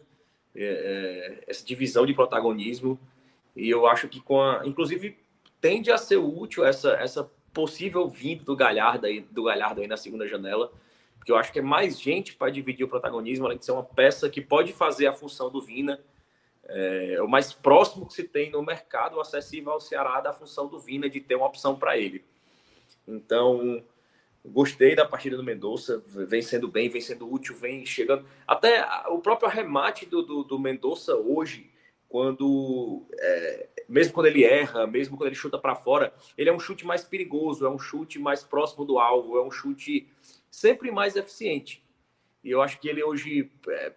[0.55, 2.99] é, é, essa divisão de protagonismo.
[3.55, 5.17] E eu acho que, com a, inclusive,
[5.61, 9.97] tende a ser útil essa, essa possível vindo do Galhardo aí, do Galhardo aí na
[9.97, 10.73] segunda janela,
[11.19, 13.83] porque eu acho que é mais gente para dividir o protagonismo, além de ser uma
[13.83, 16.01] peça que pode fazer a função do Vina.
[16.73, 20.79] É, o mais próximo que se tem no mercado acessível ao Ceará da função do
[20.79, 22.25] Vina de ter uma opção para ele.
[23.09, 23.83] Então,
[24.45, 28.25] gostei da partida do Mendonça, vem sendo bem, vem sendo útil, vem chegando.
[28.47, 31.69] Até o próprio arremate do, do, do Mendonça hoje,
[32.09, 36.61] quando é, mesmo quando ele erra, mesmo quando ele chuta para fora, ele é um
[36.61, 40.09] chute mais perigoso, é um chute mais próximo do alvo, é um chute
[40.49, 41.85] sempre mais eficiente.
[42.45, 43.93] E eu acho que ele hoje, é,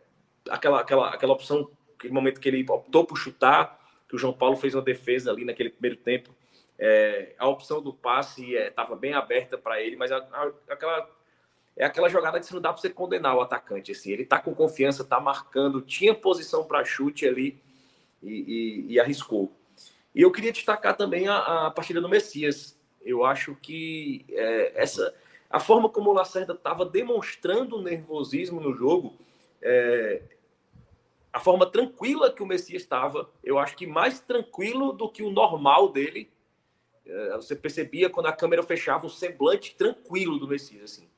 [0.50, 1.70] aquela, aquela, aquela opção,
[2.04, 3.80] aquele momento que ele optou por chutar,
[4.10, 6.36] que o João Paulo fez uma defesa ali naquele primeiro tempo,
[6.78, 11.10] é, a opção do passe estava é, bem aberta para ele, mas a, a, aquela
[11.76, 13.92] é aquela jogada que não dá para você condenar o atacante.
[13.92, 17.60] Assim, ele está com confiança, está marcando, tinha posição para chute ali
[18.22, 19.52] e, e, e, arriscou.
[20.14, 22.80] E eu queria destacar também a, a partida do Messias.
[23.02, 25.16] Eu acho que é, essa
[25.50, 29.18] a forma como o Lacerda estava demonstrando nervosismo no jogo,
[29.62, 30.22] é,
[31.34, 35.32] a forma tranquila que o Messias estava, eu acho que mais tranquilo do que o
[35.32, 36.32] normal dele.
[37.06, 41.10] É, você percebia quando a câmera fechava o semblante tranquilo do Messias, assim.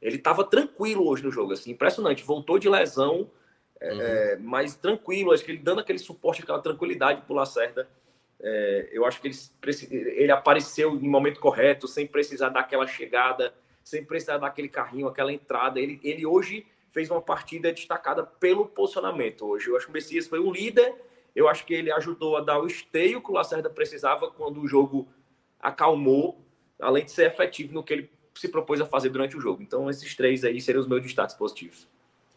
[0.00, 2.24] Ele estava tranquilo hoje no jogo, assim, impressionante.
[2.24, 3.30] Voltou de lesão,
[3.78, 4.00] é, uhum.
[4.00, 5.30] é, mas tranquilo.
[5.30, 7.86] Acho que ele dando aquele suporte, aquela tranquilidade para o Lacerda.
[8.40, 9.36] É, eu acho que ele,
[10.16, 13.54] ele apareceu no momento correto, sem precisar daquela chegada
[13.90, 15.80] sem precisar daquele carrinho, aquela entrada.
[15.80, 19.46] Ele, ele hoje fez uma partida destacada pelo posicionamento.
[19.46, 20.94] Hoje eu acho que o Messias foi um líder.
[21.34, 24.66] Eu acho que ele ajudou a dar o esteio que o Lacerda precisava quando o
[24.66, 25.08] jogo
[25.60, 26.44] acalmou,
[26.80, 29.62] além de ser efetivo no que ele se propôs a fazer durante o jogo.
[29.62, 31.88] Então, esses três aí seriam os meus destaques positivos.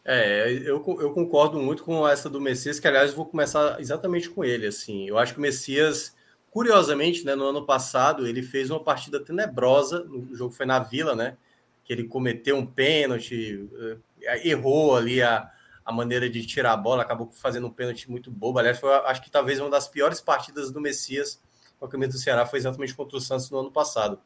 [0.04, 4.44] É, eu, eu concordo muito com essa do Messias, que aliás vou começar exatamente com
[4.44, 4.66] ele.
[4.66, 6.14] Assim, eu acho que o Messias
[6.54, 10.04] Curiosamente, né, no ano passado, ele fez uma partida tenebrosa.
[10.04, 11.36] O jogo foi na Vila, né?
[11.82, 13.96] Que ele cometeu um pênalti, eh,
[14.44, 15.50] errou ali a,
[15.84, 18.58] a maneira de tirar a bola, acabou fazendo um pênalti muito bobo.
[18.58, 21.40] Aliás, foi, acho que talvez uma das piores partidas do Messias
[21.78, 24.18] com a camisa do Ceará foi exatamente contra o Santos no ano passado.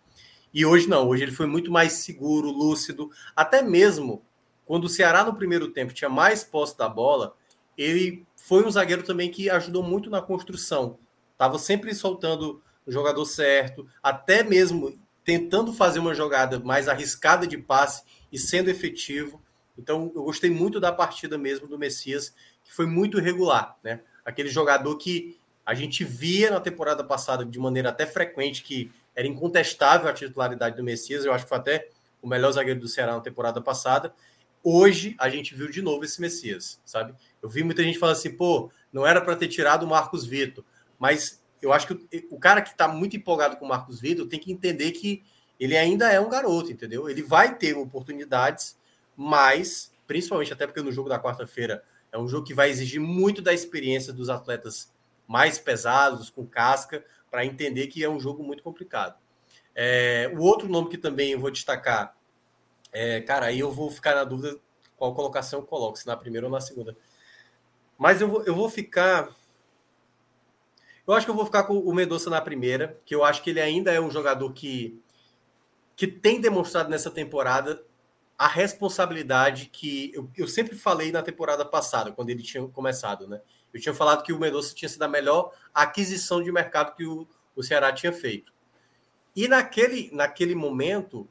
[0.53, 4.23] E hoje não, hoje ele foi muito mais seguro, lúcido, até mesmo
[4.65, 7.35] quando o Ceará no primeiro tempo tinha mais posse da bola,
[7.77, 10.99] ele foi um zagueiro também que ajudou muito na construção.
[11.33, 17.57] Estava sempre soltando o jogador certo, até mesmo tentando fazer uma jogada mais arriscada de
[17.57, 19.43] passe e sendo efetivo.
[19.79, 24.01] Então, eu gostei muito da partida mesmo do Messias, que foi muito regular, né?
[24.25, 29.27] Aquele jogador que a gente via na temporada passada de maneira até frequente que era
[29.27, 31.25] incontestável a titularidade do Messias.
[31.25, 31.89] Eu acho que foi até
[32.23, 34.15] o melhor zagueiro do Ceará na temporada passada.
[34.63, 37.15] Hoje a gente viu de novo esse Messias, sabe?
[37.43, 40.65] Eu vi muita gente falar assim, pô, não era para ter tirado o Marcos Vitor.
[40.99, 44.39] Mas eu acho que o, cara que está muito empolgado com o Marcos Vitor tem
[44.39, 45.23] que entender que
[45.59, 47.11] ele ainda é um garoto, entendeu?
[47.11, 48.78] Ele vai ter oportunidades,
[49.21, 53.43] mas, principalmente até porque no jogo da quarta-feira é um jogo que vai exigir muito
[53.43, 54.95] da experiência dos atletas
[55.27, 59.19] mais pesados, com casca, para entender que é um jogo muito complicado.
[59.75, 62.17] É, o outro nome que também eu vou destacar,
[62.93, 64.57] é, cara, aí eu vou ficar na dúvida
[64.97, 66.97] qual colocação eu coloco, se na primeira ou na segunda.
[67.99, 69.37] Mas eu vou, eu vou ficar
[71.05, 73.51] eu acho que eu vou ficar com o Mendonça na primeira, que eu acho que
[73.51, 75.03] ele ainda é um jogador que,
[75.97, 77.83] que tem demonstrado nessa temporada
[78.39, 83.41] a responsabilidade que eu, eu sempre falei na temporada passada, quando ele tinha começado, né?
[83.75, 87.27] Eu tinha falado que o Mendonça tinha sido a melhor aquisição de mercado que o,
[87.57, 88.53] o Ceará tinha feito.
[89.35, 91.29] E naquele, naquele momento,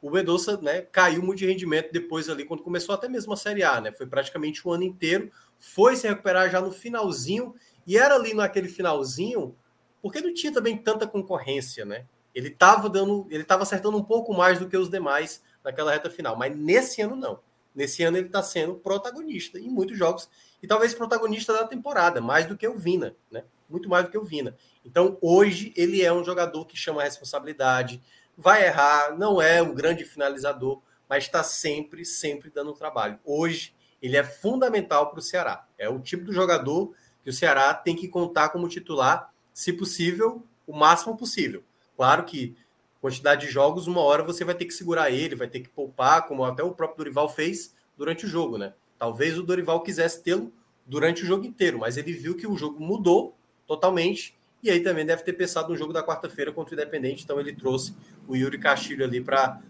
[0.00, 3.64] o Mendonça né, caiu muito de rendimento depois ali, quando começou até mesmo a Série
[3.64, 3.90] A, né?
[3.90, 8.68] Foi praticamente um ano inteiro, foi se recuperar já no finalzinho e era ali naquele
[8.68, 9.56] finalzinho,
[10.00, 12.06] porque não tinha também tanta concorrência, né?
[12.32, 16.10] Ele estava dando, ele estava acertando um pouco mais do que os demais naquela reta
[16.10, 17.40] final, mas nesse ano não.
[17.74, 20.28] Nesse ano ele está sendo protagonista em muitos jogos
[20.62, 23.42] e talvez protagonista da temporada, mais do que o Vina, né?
[23.68, 24.56] Muito mais do que o Vina.
[24.84, 28.00] Então hoje ele é um jogador que chama a responsabilidade,
[28.36, 33.18] vai errar, não é um grande finalizador, mas está sempre, sempre dando trabalho.
[33.24, 35.66] Hoje ele é fundamental para o Ceará.
[35.78, 40.46] É o tipo do jogador que o Ceará tem que contar como titular, se possível,
[40.66, 41.64] o máximo possível.
[41.96, 42.56] Claro que
[43.04, 46.26] quantidade de jogos, uma hora você vai ter que segurar ele, vai ter que poupar,
[46.26, 48.72] como até o próprio Dorival fez durante o jogo, né?
[48.98, 50.50] Talvez o Dorival quisesse tê-lo
[50.86, 53.36] durante o jogo inteiro, mas ele viu que o jogo mudou
[53.66, 57.38] totalmente e aí também deve ter pensado no jogo da quarta-feira contra o Independente, então
[57.38, 57.94] ele trouxe
[58.26, 59.60] o Yuri Castilho ali para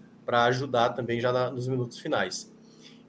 [0.45, 2.49] ajudar também já na, nos minutos finais.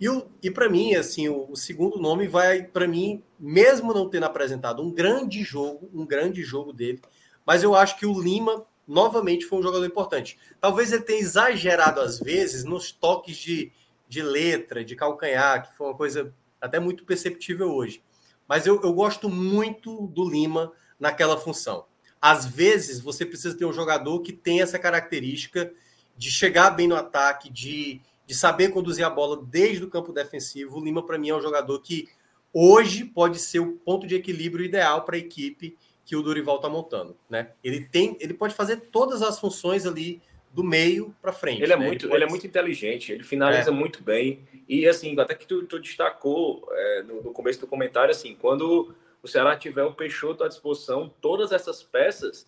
[0.02, 0.08] E,
[0.42, 4.82] e para mim, assim, o, o, segundo nome vai, para mim, mesmo não tendo apresentado
[4.82, 7.00] um grande jogo, um grande jogo dele,
[7.46, 10.38] mas eu acho que o Lima, novamente, foi um jogador importante.
[10.60, 13.72] Talvez ele tenha exagerado, às vezes, nos toques de,
[14.08, 18.02] de letra, de calcanhar, que foi uma coisa até muito perceptível hoje.
[18.48, 21.86] Mas eu, eu gosto muito do Lima naquela função.
[22.22, 25.72] Às vezes, você precisa ter um jogador que tem essa característica
[26.18, 30.80] de chegar bem no ataque, de, de saber conduzir a bola desde o campo defensivo.
[30.80, 32.08] O Lima, para mim, é um jogador que
[32.54, 35.76] hoje pode ser o ponto de equilíbrio ideal para a equipe
[36.06, 37.18] que o Dorival está montando.
[37.30, 37.52] Né?
[37.64, 40.22] Ele, tem, ele pode fazer todas as funções ali
[40.54, 41.62] do meio para frente.
[41.62, 41.86] Ele é, né?
[41.86, 43.74] muito, ele, ele é muito inteligente, ele finaliza é.
[43.74, 44.48] muito bem.
[44.70, 48.96] E assim, até que tu, tu destacou é, no, no, começo do comentário, assim, quando
[49.22, 52.48] o Ceará tiver o Peixoto à disposição, todas essas peças,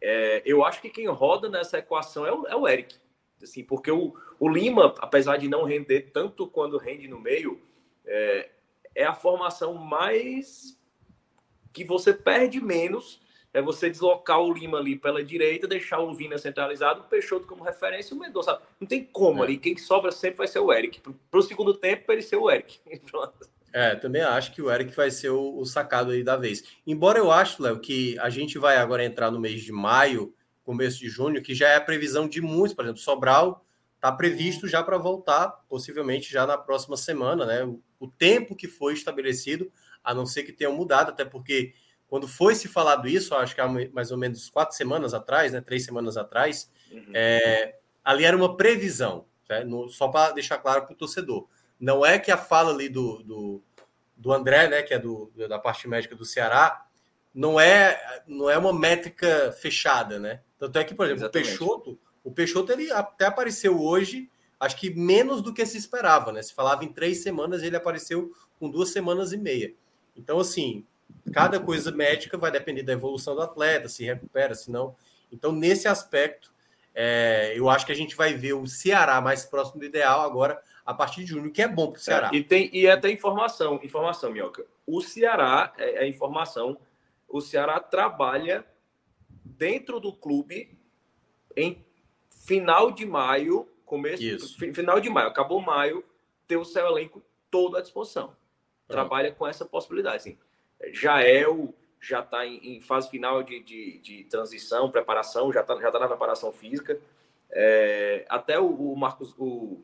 [0.00, 2.94] é, eu acho que quem roda nessa equação é o, é o Eric.
[3.42, 7.60] Assim, porque o, o Lima, apesar de não render tanto quando rende no meio,
[8.06, 8.50] é,
[8.94, 10.78] é a formação mais
[11.72, 13.20] que você perde menos
[13.52, 17.64] é você deslocar o Lima ali pela direita, deixar o Vina centralizado, o Peixoto como
[17.64, 18.60] referência e o Mendonça.
[18.78, 19.46] Não tem como é.
[19.46, 19.58] ali.
[19.58, 21.00] Quem sobra sempre vai ser o Eric.
[21.30, 22.78] Para o segundo tempo, ele ser o Eric.
[23.72, 26.62] é, também acho que o Eric vai ser o, o sacado aí da vez.
[26.86, 31.00] Embora eu acho, Léo, que a gente vai agora entrar no mês de maio, começo
[31.00, 33.64] de junho, que já é a previsão de muitos, por exemplo, Sobral
[33.96, 37.64] está previsto já para voltar, possivelmente já na próxima semana, né?
[37.64, 39.70] O, o tempo que foi estabelecido,
[40.02, 41.74] a não ser que tenha mudado, até porque
[42.08, 45.60] quando foi se falado isso, acho que há mais ou menos quatro semanas atrás, né,
[45.60, 47.12] três semanas atrás, uhum.
[47.14, 51.46] é, ali era uma previsão, né, no, só para deixar claro para o torcedor.
[51.78, 53.62] Não é que a fala ali do, do,
[54.16, 56.84] do André, né, que é do, da parte médica do Ceará,
[57.32, 60.40] não é, não é uma métrica fechada, né?
[60.58, 61.46] Tanto é que, por exemplo, Exatamente.
[61.46, 64.28] o Peixoto, o Peixoto ele até apareceu hoje,
[64.58, 66.42] acho que menos do que se esperava, né?
[66.42, 69.72] Se falava em três semanas, ele apareceu com duas semanas e meia.
[70.16, 70.86] Então, assim,
[71.32, 74.96] Cada coisa médica vai depender da evolução do atleta, se recupera, se não.
[75.30, 76.52] Então, nesse aspecto,
[76.94, 80.60] é, eu acho que a gente vai ver o Ceará mais próximo do ideal agora
[80.84, 82.30] a partir de junho, que é bom para o Ceará.
[82.32, 84.64] É, e tem e até informação, informação, Minhoca.
[84.86, 86.76] O Ceará é, é informação.
[87.28, 88.64] O Ceará trabalha
[89.44, 90.76] dentro do clube
[91.56, 91.84] em
[92.28, 94.58] final de maio, começo, Isso.
[94.72, 96.04] final de maio, acabou maio,
[96.48, 98.34] ter o seu elenco todo à disposição.
[98.90, 100.38] Trabalha com essa possibilidade, assim.
[100.92, 105.90] Jael já está em, em, fase final de, de, de, transição, preparação, já está já
[105.90, 106.98] tá na preparação física.
[107.50, 109.82] É, até o, o, Marcos, o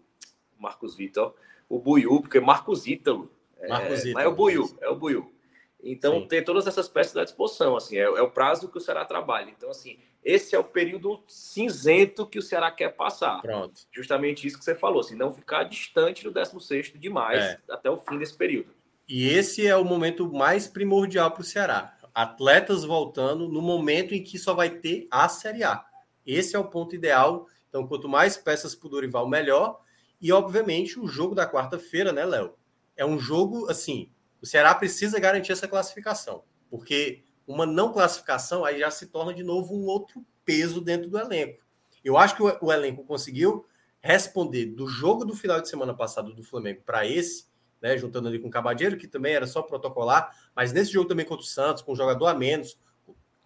[0.58, 1.34] Marcos Vitor,
[1.68, 3.30] o Buiu, porque Marcos Ítalo.
[3.58, 4.24] É, Marcos Ítalo.
[4.24, 5.32] é o Buiu, é o Buiu.
[5.82, 6.28] Então, Sim.
[6.28, 9.50] ter todas essas peças à disposição, assim, é, é, o prazo que o Ceará trabalha.
[9.50, 13.40] Então, assim, esse é o período cinzento que o Ceará quer passar.
[13.42, 13.82] Pronto.
[13.92, 17.60] Justamente isso que você falou, assim, não ficar distante do 16 demais é.
[17.70, 18.74] até o fim desse período.
[19.08, 21.96] E esse é o momento mais primordial para o Ceará.
[22.12, 25.84] Atletas voltando no momento em que só vai ter a Série A.
[26.26, 27.46] Esse é o ponto ideal.
[27.68, 29.80] Então, quanto mais peças para o Dorival, melhor.
[30.20, 32.54] E, obviamente, o jogo da quarta-feira, né, Léo?
[32.96, 34.10] É um jogo, assim,
[34.42, 36.42] o Ceará precisa garantir essa classificação.
[36.68, 41.18] Porque uma não classificação aí já se torna de novo um outro peso dentro do
[41.18, 41.62] elenco.
[42.04, 43.66] Eu acho que o, o elenco conseguiu
[44.00, 47.46] responder do jogo do final de semana passado do Flamengo para esse
[47.86, 51.24] né, juntando ali com o Cabadeiro, que também era só protocolar, mas nesse jogo também
[51.24, 52.76] contra o Santos, com um jogador a menos,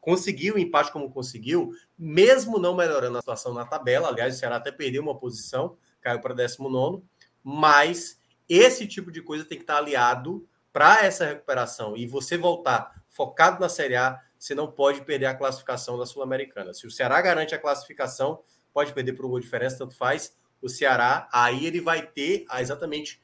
[0.01, 4.09] conseguiu o empate como conseguiu, mesmo não melhorando a situação na tabela.
[4.09, 7.03] Aliás, o Ceará até perdeu uma posição, caiu para 19,
[7.45, 8.19] mas
[8.49, 13.61] esse tipo de coisa tem que estar aliado para essa recuperação e você voltar focado
[13.61, 16.73] na Série A, você não pode perder a classificação da Sul-Americana.
[16.73, 20.35] Se o Ceará garante a classificação, pode perder por uma diferença, tanto faz.
[20.63, 23.21] O Ceará, aí ele vai ter exatamente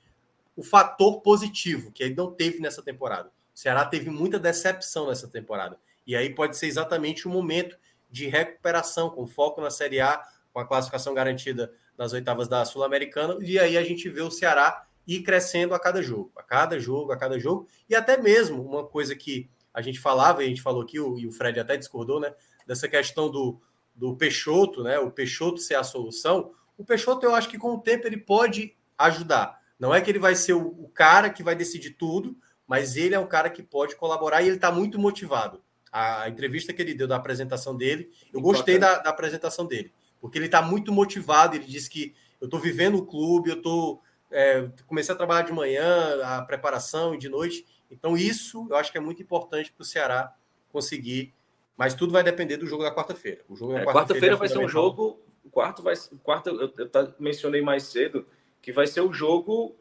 [0.56, 3.30] o fator positivo, que ele não teve nessa temporada.
[3.54, 5.78] O Ceará teve muita decepção nessa temporada.
[6.06, 7.76] E aí pode ser exatamente o momento
[8.10, 13.36] de recuperação, com foco na Série A, com a classificação garantida nas oitavas da Sul-Americana.
[13.40, 17.12] E aí a gente vê o Ceará ir crescendo a cada jogo, a cada jogo,
[17.12, 17.68] a cada jogo.
[17.88, 21.26] E até mesmo uma coisa que a gente falava, e a gente falou aqui, e
[21.26, 22.34] o Fred até discordou, né?
[22.66, 23.60] Dessa questão do,
[23.94, 24.98] do Peixoto, né?
[24.98, 26.52] O Peixoto ser a solução.
[26.78, 29.60] O Peixoto, eu acho que com o tempo ele pode ajudar.
[29.78, 33.14] Não é que ele vai ser o, o cara que vai decidir tudo, mas ele
[33.14, 35.62] é um cara que pode colaborar e ele está muito motivado.
[35.92, 40.36] A entrevista que ele deu da apresentação dele, eu gostei da, da, apresentação dele, porque
[40.36, 41.56] ele está muito motivado.
[41.56, 44.00] Ele disse que eu estou vivendo o clube, eu tô,
[44.30, 47.64] é, comecei a trabalhar de manhã, a preparação e de noite.
[47.90, 50.34] Então, isso eu acho que é muito importante para o Ceará
[50.70, 51.32] conseguir.
[51.76, 53.42] Mas tudo vai depender do jogo da quarta-feira.
[53.48, 55.20] O jogo é, quarta-feira é vai ser um jogo.
[55.44, 55.94] O quarto vai.
[56.10, 58.26] O quarto, eu, eu mencionei mais cedo
[58.66, 59.76] que vai ser o jogo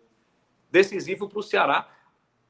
[0.70, 1.92] decisivo para o Ceará,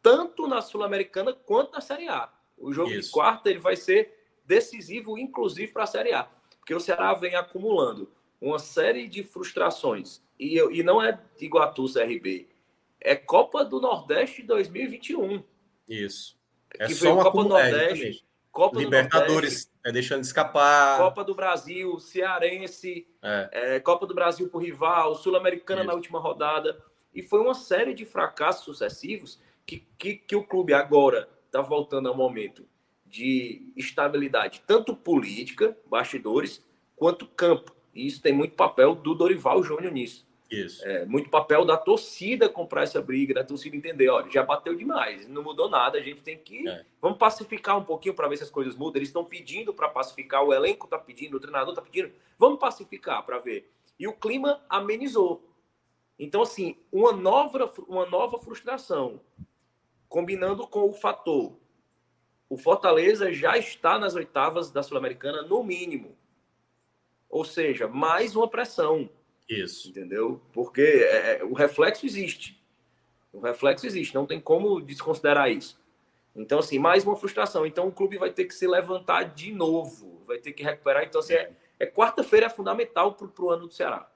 [0.01, 2.29] tanto na Sul-Americana quanto na Série A.
[2.57, 3.07] O jogo Isso.
[3.07, 4.13] de quarta ele vai ser
[4.45, 6.25] decisivo, inclusive, para a Série A,
[6.59, 8.11] porque o Ceará vem acumulando
[8.41, 10.21] uma série de frustrações.
[10.37, 12.49] E, e não é Iguatu CRB,
[12.99, 15.41] é Copa do Nordeste 2021.
[15.87, 16.37] Isso.
[16.77, 20.97] É só uma Copa do Nordeste, é, Copa Libertadores, é deixando de escapar.
[20.97, 23.49] Copa do Brasil, Cearense, é.
[23.51, 26.81] É, Copa do Brasil por rival, Sul-Americana na última rodada.
[27.13, 32.07] E foi uma série de fracassos sucessivos que, que, que o clube agora está voltando
[32.07, 32.65] ao momento
[33.05, 36.63] de estabilidade, tanto política, bastidores,
[36.95, 37.75] quanto campo.
[37.93, 40.24] E isso tem muito papel do Dorival Júnior nisso.
[40.49, 40.85] Isso.
[40.85, 45.27] É, muito papel da torcida comprar essa briga, da torcida entender, olha, já bateu demais,
[45.27, 46.67] não mudou nada, a gente tem que.
[46.67, 46.85] É.
[47.01, 48.97] Vamos pacificar um pouquinho para ver se as coisas mudam.
[48.97, 52.13] Eles estão pedindo para pacificar, o elenco está pedindo, o treinador está pedindo.
[52.37, 53.71] Vamos pacificar para ver.
[53.99, 55.43] E o clima amenizou.
[56.17, 59.19] Então, assim, uma nova, uma nova frustração,
[60.07, 61.57] combinando com o fator.
[62.47, 66.15] O Fortaleza já está nas oitavas da Sul-Americana, no mínimo.
[67.29, 69.09] Ou seja, mais uma pressão.
[69.49, 69.89] Isso.
[69.89, 70.41] Entendeu?
[70.51, 72.61] Porque é, é, o reflexo existe.
[73.31, 75.79] O reflexo existe, não tem como desconsiderar isso.
[76.35, 77.65] Então, assim, mais uma frustração.
[77.65, 81.03] Então, o clube vai ter que se levantar de novo, vai ter que recuperar.
[81.03, 84.09] Então, assim, é, é quarta-feira é fundamental para o ano do Ceará.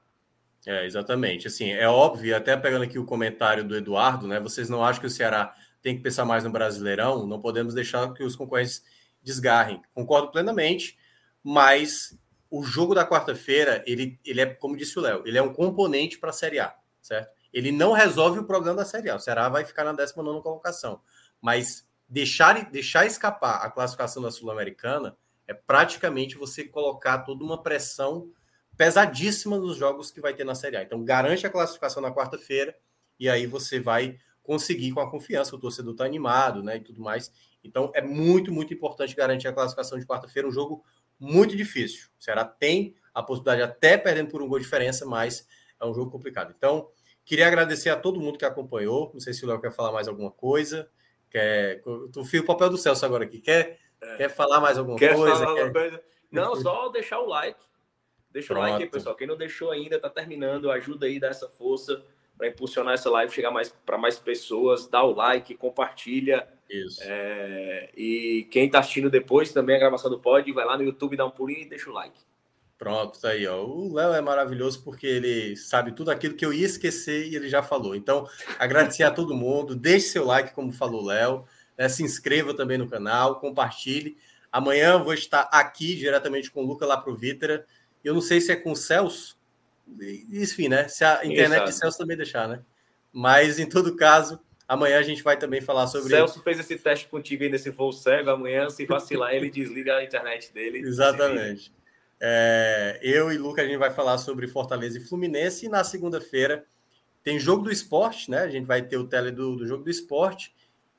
[0.66, 1.48] É, exatamente.
[1.48, 4.40] Assim, é óbvio, até pegando aqui o comentário do Eduardo, né?
[4.40, 7.26] Vocês não acham que o Ceará tem que pensar mais no Brasileirão?
[7.26, 8.84] Não podemos deixar que os concorrentes
[9.24, 9.82] desgarrem.
[9.94, 10.98] Concordo plenamente,
[11.44, 12.18] mas
[12.50, 16.18] o jogo da quarta-feira, ele, ele é, como disse o Léo, ele é um componente
[16.18, 17.32] para a Série A, certo?
[17.54, 19.16] Ele não resolve o problema da Série A.
[19.16, 21.02] O Ceará vai ficar na 19 colocação.
[21.42, 28.32] Mas deixar, deixar escapar a classificação da Sul-Americana é praticamente você colocar toda uma pressão
[28.78, 30.84] pesadíssima nos jogos que vai ter na Série A.
[30.84, 32.76] Então, garante a classificação na quarta-feira
[33.20, 35.56] e aí você vai conseguir com a confiança.
[35.56, 37.32] O torcedor está animado né, e tudo mais.
[37.64, 40.48] Então, é muito, muito importante garantir a classificação de quarta-feira.
[40.48, 40.84] Um jogo
[41.20, 42.08] muito difícil.
[42.20, 45.48] O Ceará tem a possibilidade, até perdendo por um gol de diferença, mas
[45.80, 46.54] é um jogo complicado.
[46.56, 46.90] Então,
[47.26, 49.12] queria agradecer a todo mundo que acompanhou.
[49.14, 50.90] Não sei se o Léo quer falar mais alguma coisa.
[51.30, 51.82] Quer...
[52.14, 53.40] Tu fio o papel do Celso agora aqui.
[53.40, 54.18] Quer, é.
[54.18, 55.44] quer falar mais alguma quer coisa?
[55.44, 56.04] Falar quer...
[56.32, 57.60] Não, só deixar o like.
[58.32, 58.66] Deixa Pronto.
[58.66, 59.16] o like aí, pessoal.
[59.16, 60.72] Quem não deixou ainda, está terminando.
[60.72, 62.04] Ajuda aí, dá essa força
[62.40, 64.88] para impulsionar essa live, chegar mais para mais pessoas.
[64.88, 66.48] Dá o like, compartilha.
[66.70, 67.02] Isso.
[67.04, 71.18] É, e quem está assistindo depois também a gravação do pod, vai lá no YouTube,
[71.18, 72.18] dá um pulinho e deixa o like.
[72.78, 73.62] Pronto, tá aí, ó.
[73.66, 77.50] O Léo é maravilhoso porque ele sabe tudo aquilo que eu ia esquecer e ele
[77.50, 77.94] já falou.
[77.94, 78.26] Então,
[78.58, 81.46] agradecer a todo mundo, deixe seu like, como falou o Léo,
[81.78, 81.90] né?
[81.90, 84.16] se inscreva também no canal, compartilhe.
[84.50, 87.66] Amanhã eu vou estar aqui diretamente com o Luca lá pro Vítera.
[88.02, 89.38] Eu não sei se é com o Celso,
[90.32, 90.88] enfim, né?
[90.88, 91.72] Se a internet Exato.
[91.72, 92.62] de Celso também deixar, né?
[93.12, 96.10] Mas em todo caso, Amanhã a gente vai também falar sobre.
[96.10, 98.30] Celso fez esse teste contigo aí nesse voo cego.
[98.30, 100.78] Amanhã, se vacilar, ele desliga a internet dele.
[100.78, 101.74] Exatamente.
[102.22, 105.66] É, eu e Luca a gente vai falar sobre Fortaleza e Fluminense.
[105.66, 106.66] E na segunda-feira
[107.24, 108.42] tem jogo do esporte, né?
[108.44, 110.54] A gente vai ter o tele do, do jogo do esporte.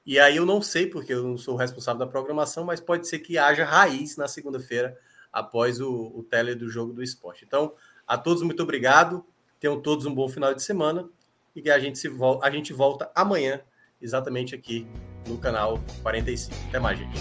[0.05, 3.21] E aí eu não sei, porque eu não sou responsável da programação, mas pode ser
[3.21, 4.99] que haja raiz na segunda-feira
[5.33, 7.45] após o, o tele do jogo do esporte.
[7.45, 7.73] Então,
[8.11, 9.25] a todos, muito obrigado.
[9.61, 11.09] Tenham todos um bom final de semana
[11.55, 12.11] e que a gente, se
[12.43, 13.61] a gente volta amanhã,
[14.03, 14.85] exatamente aqui
[15.29, 16.57] no canal 45.
[16.69, 17.21] Até mais, gente.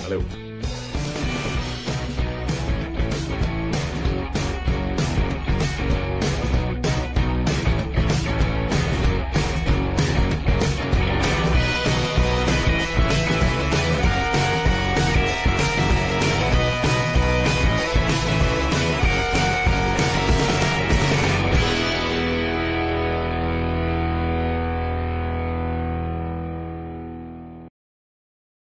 [0.00, 0.51] Valeu.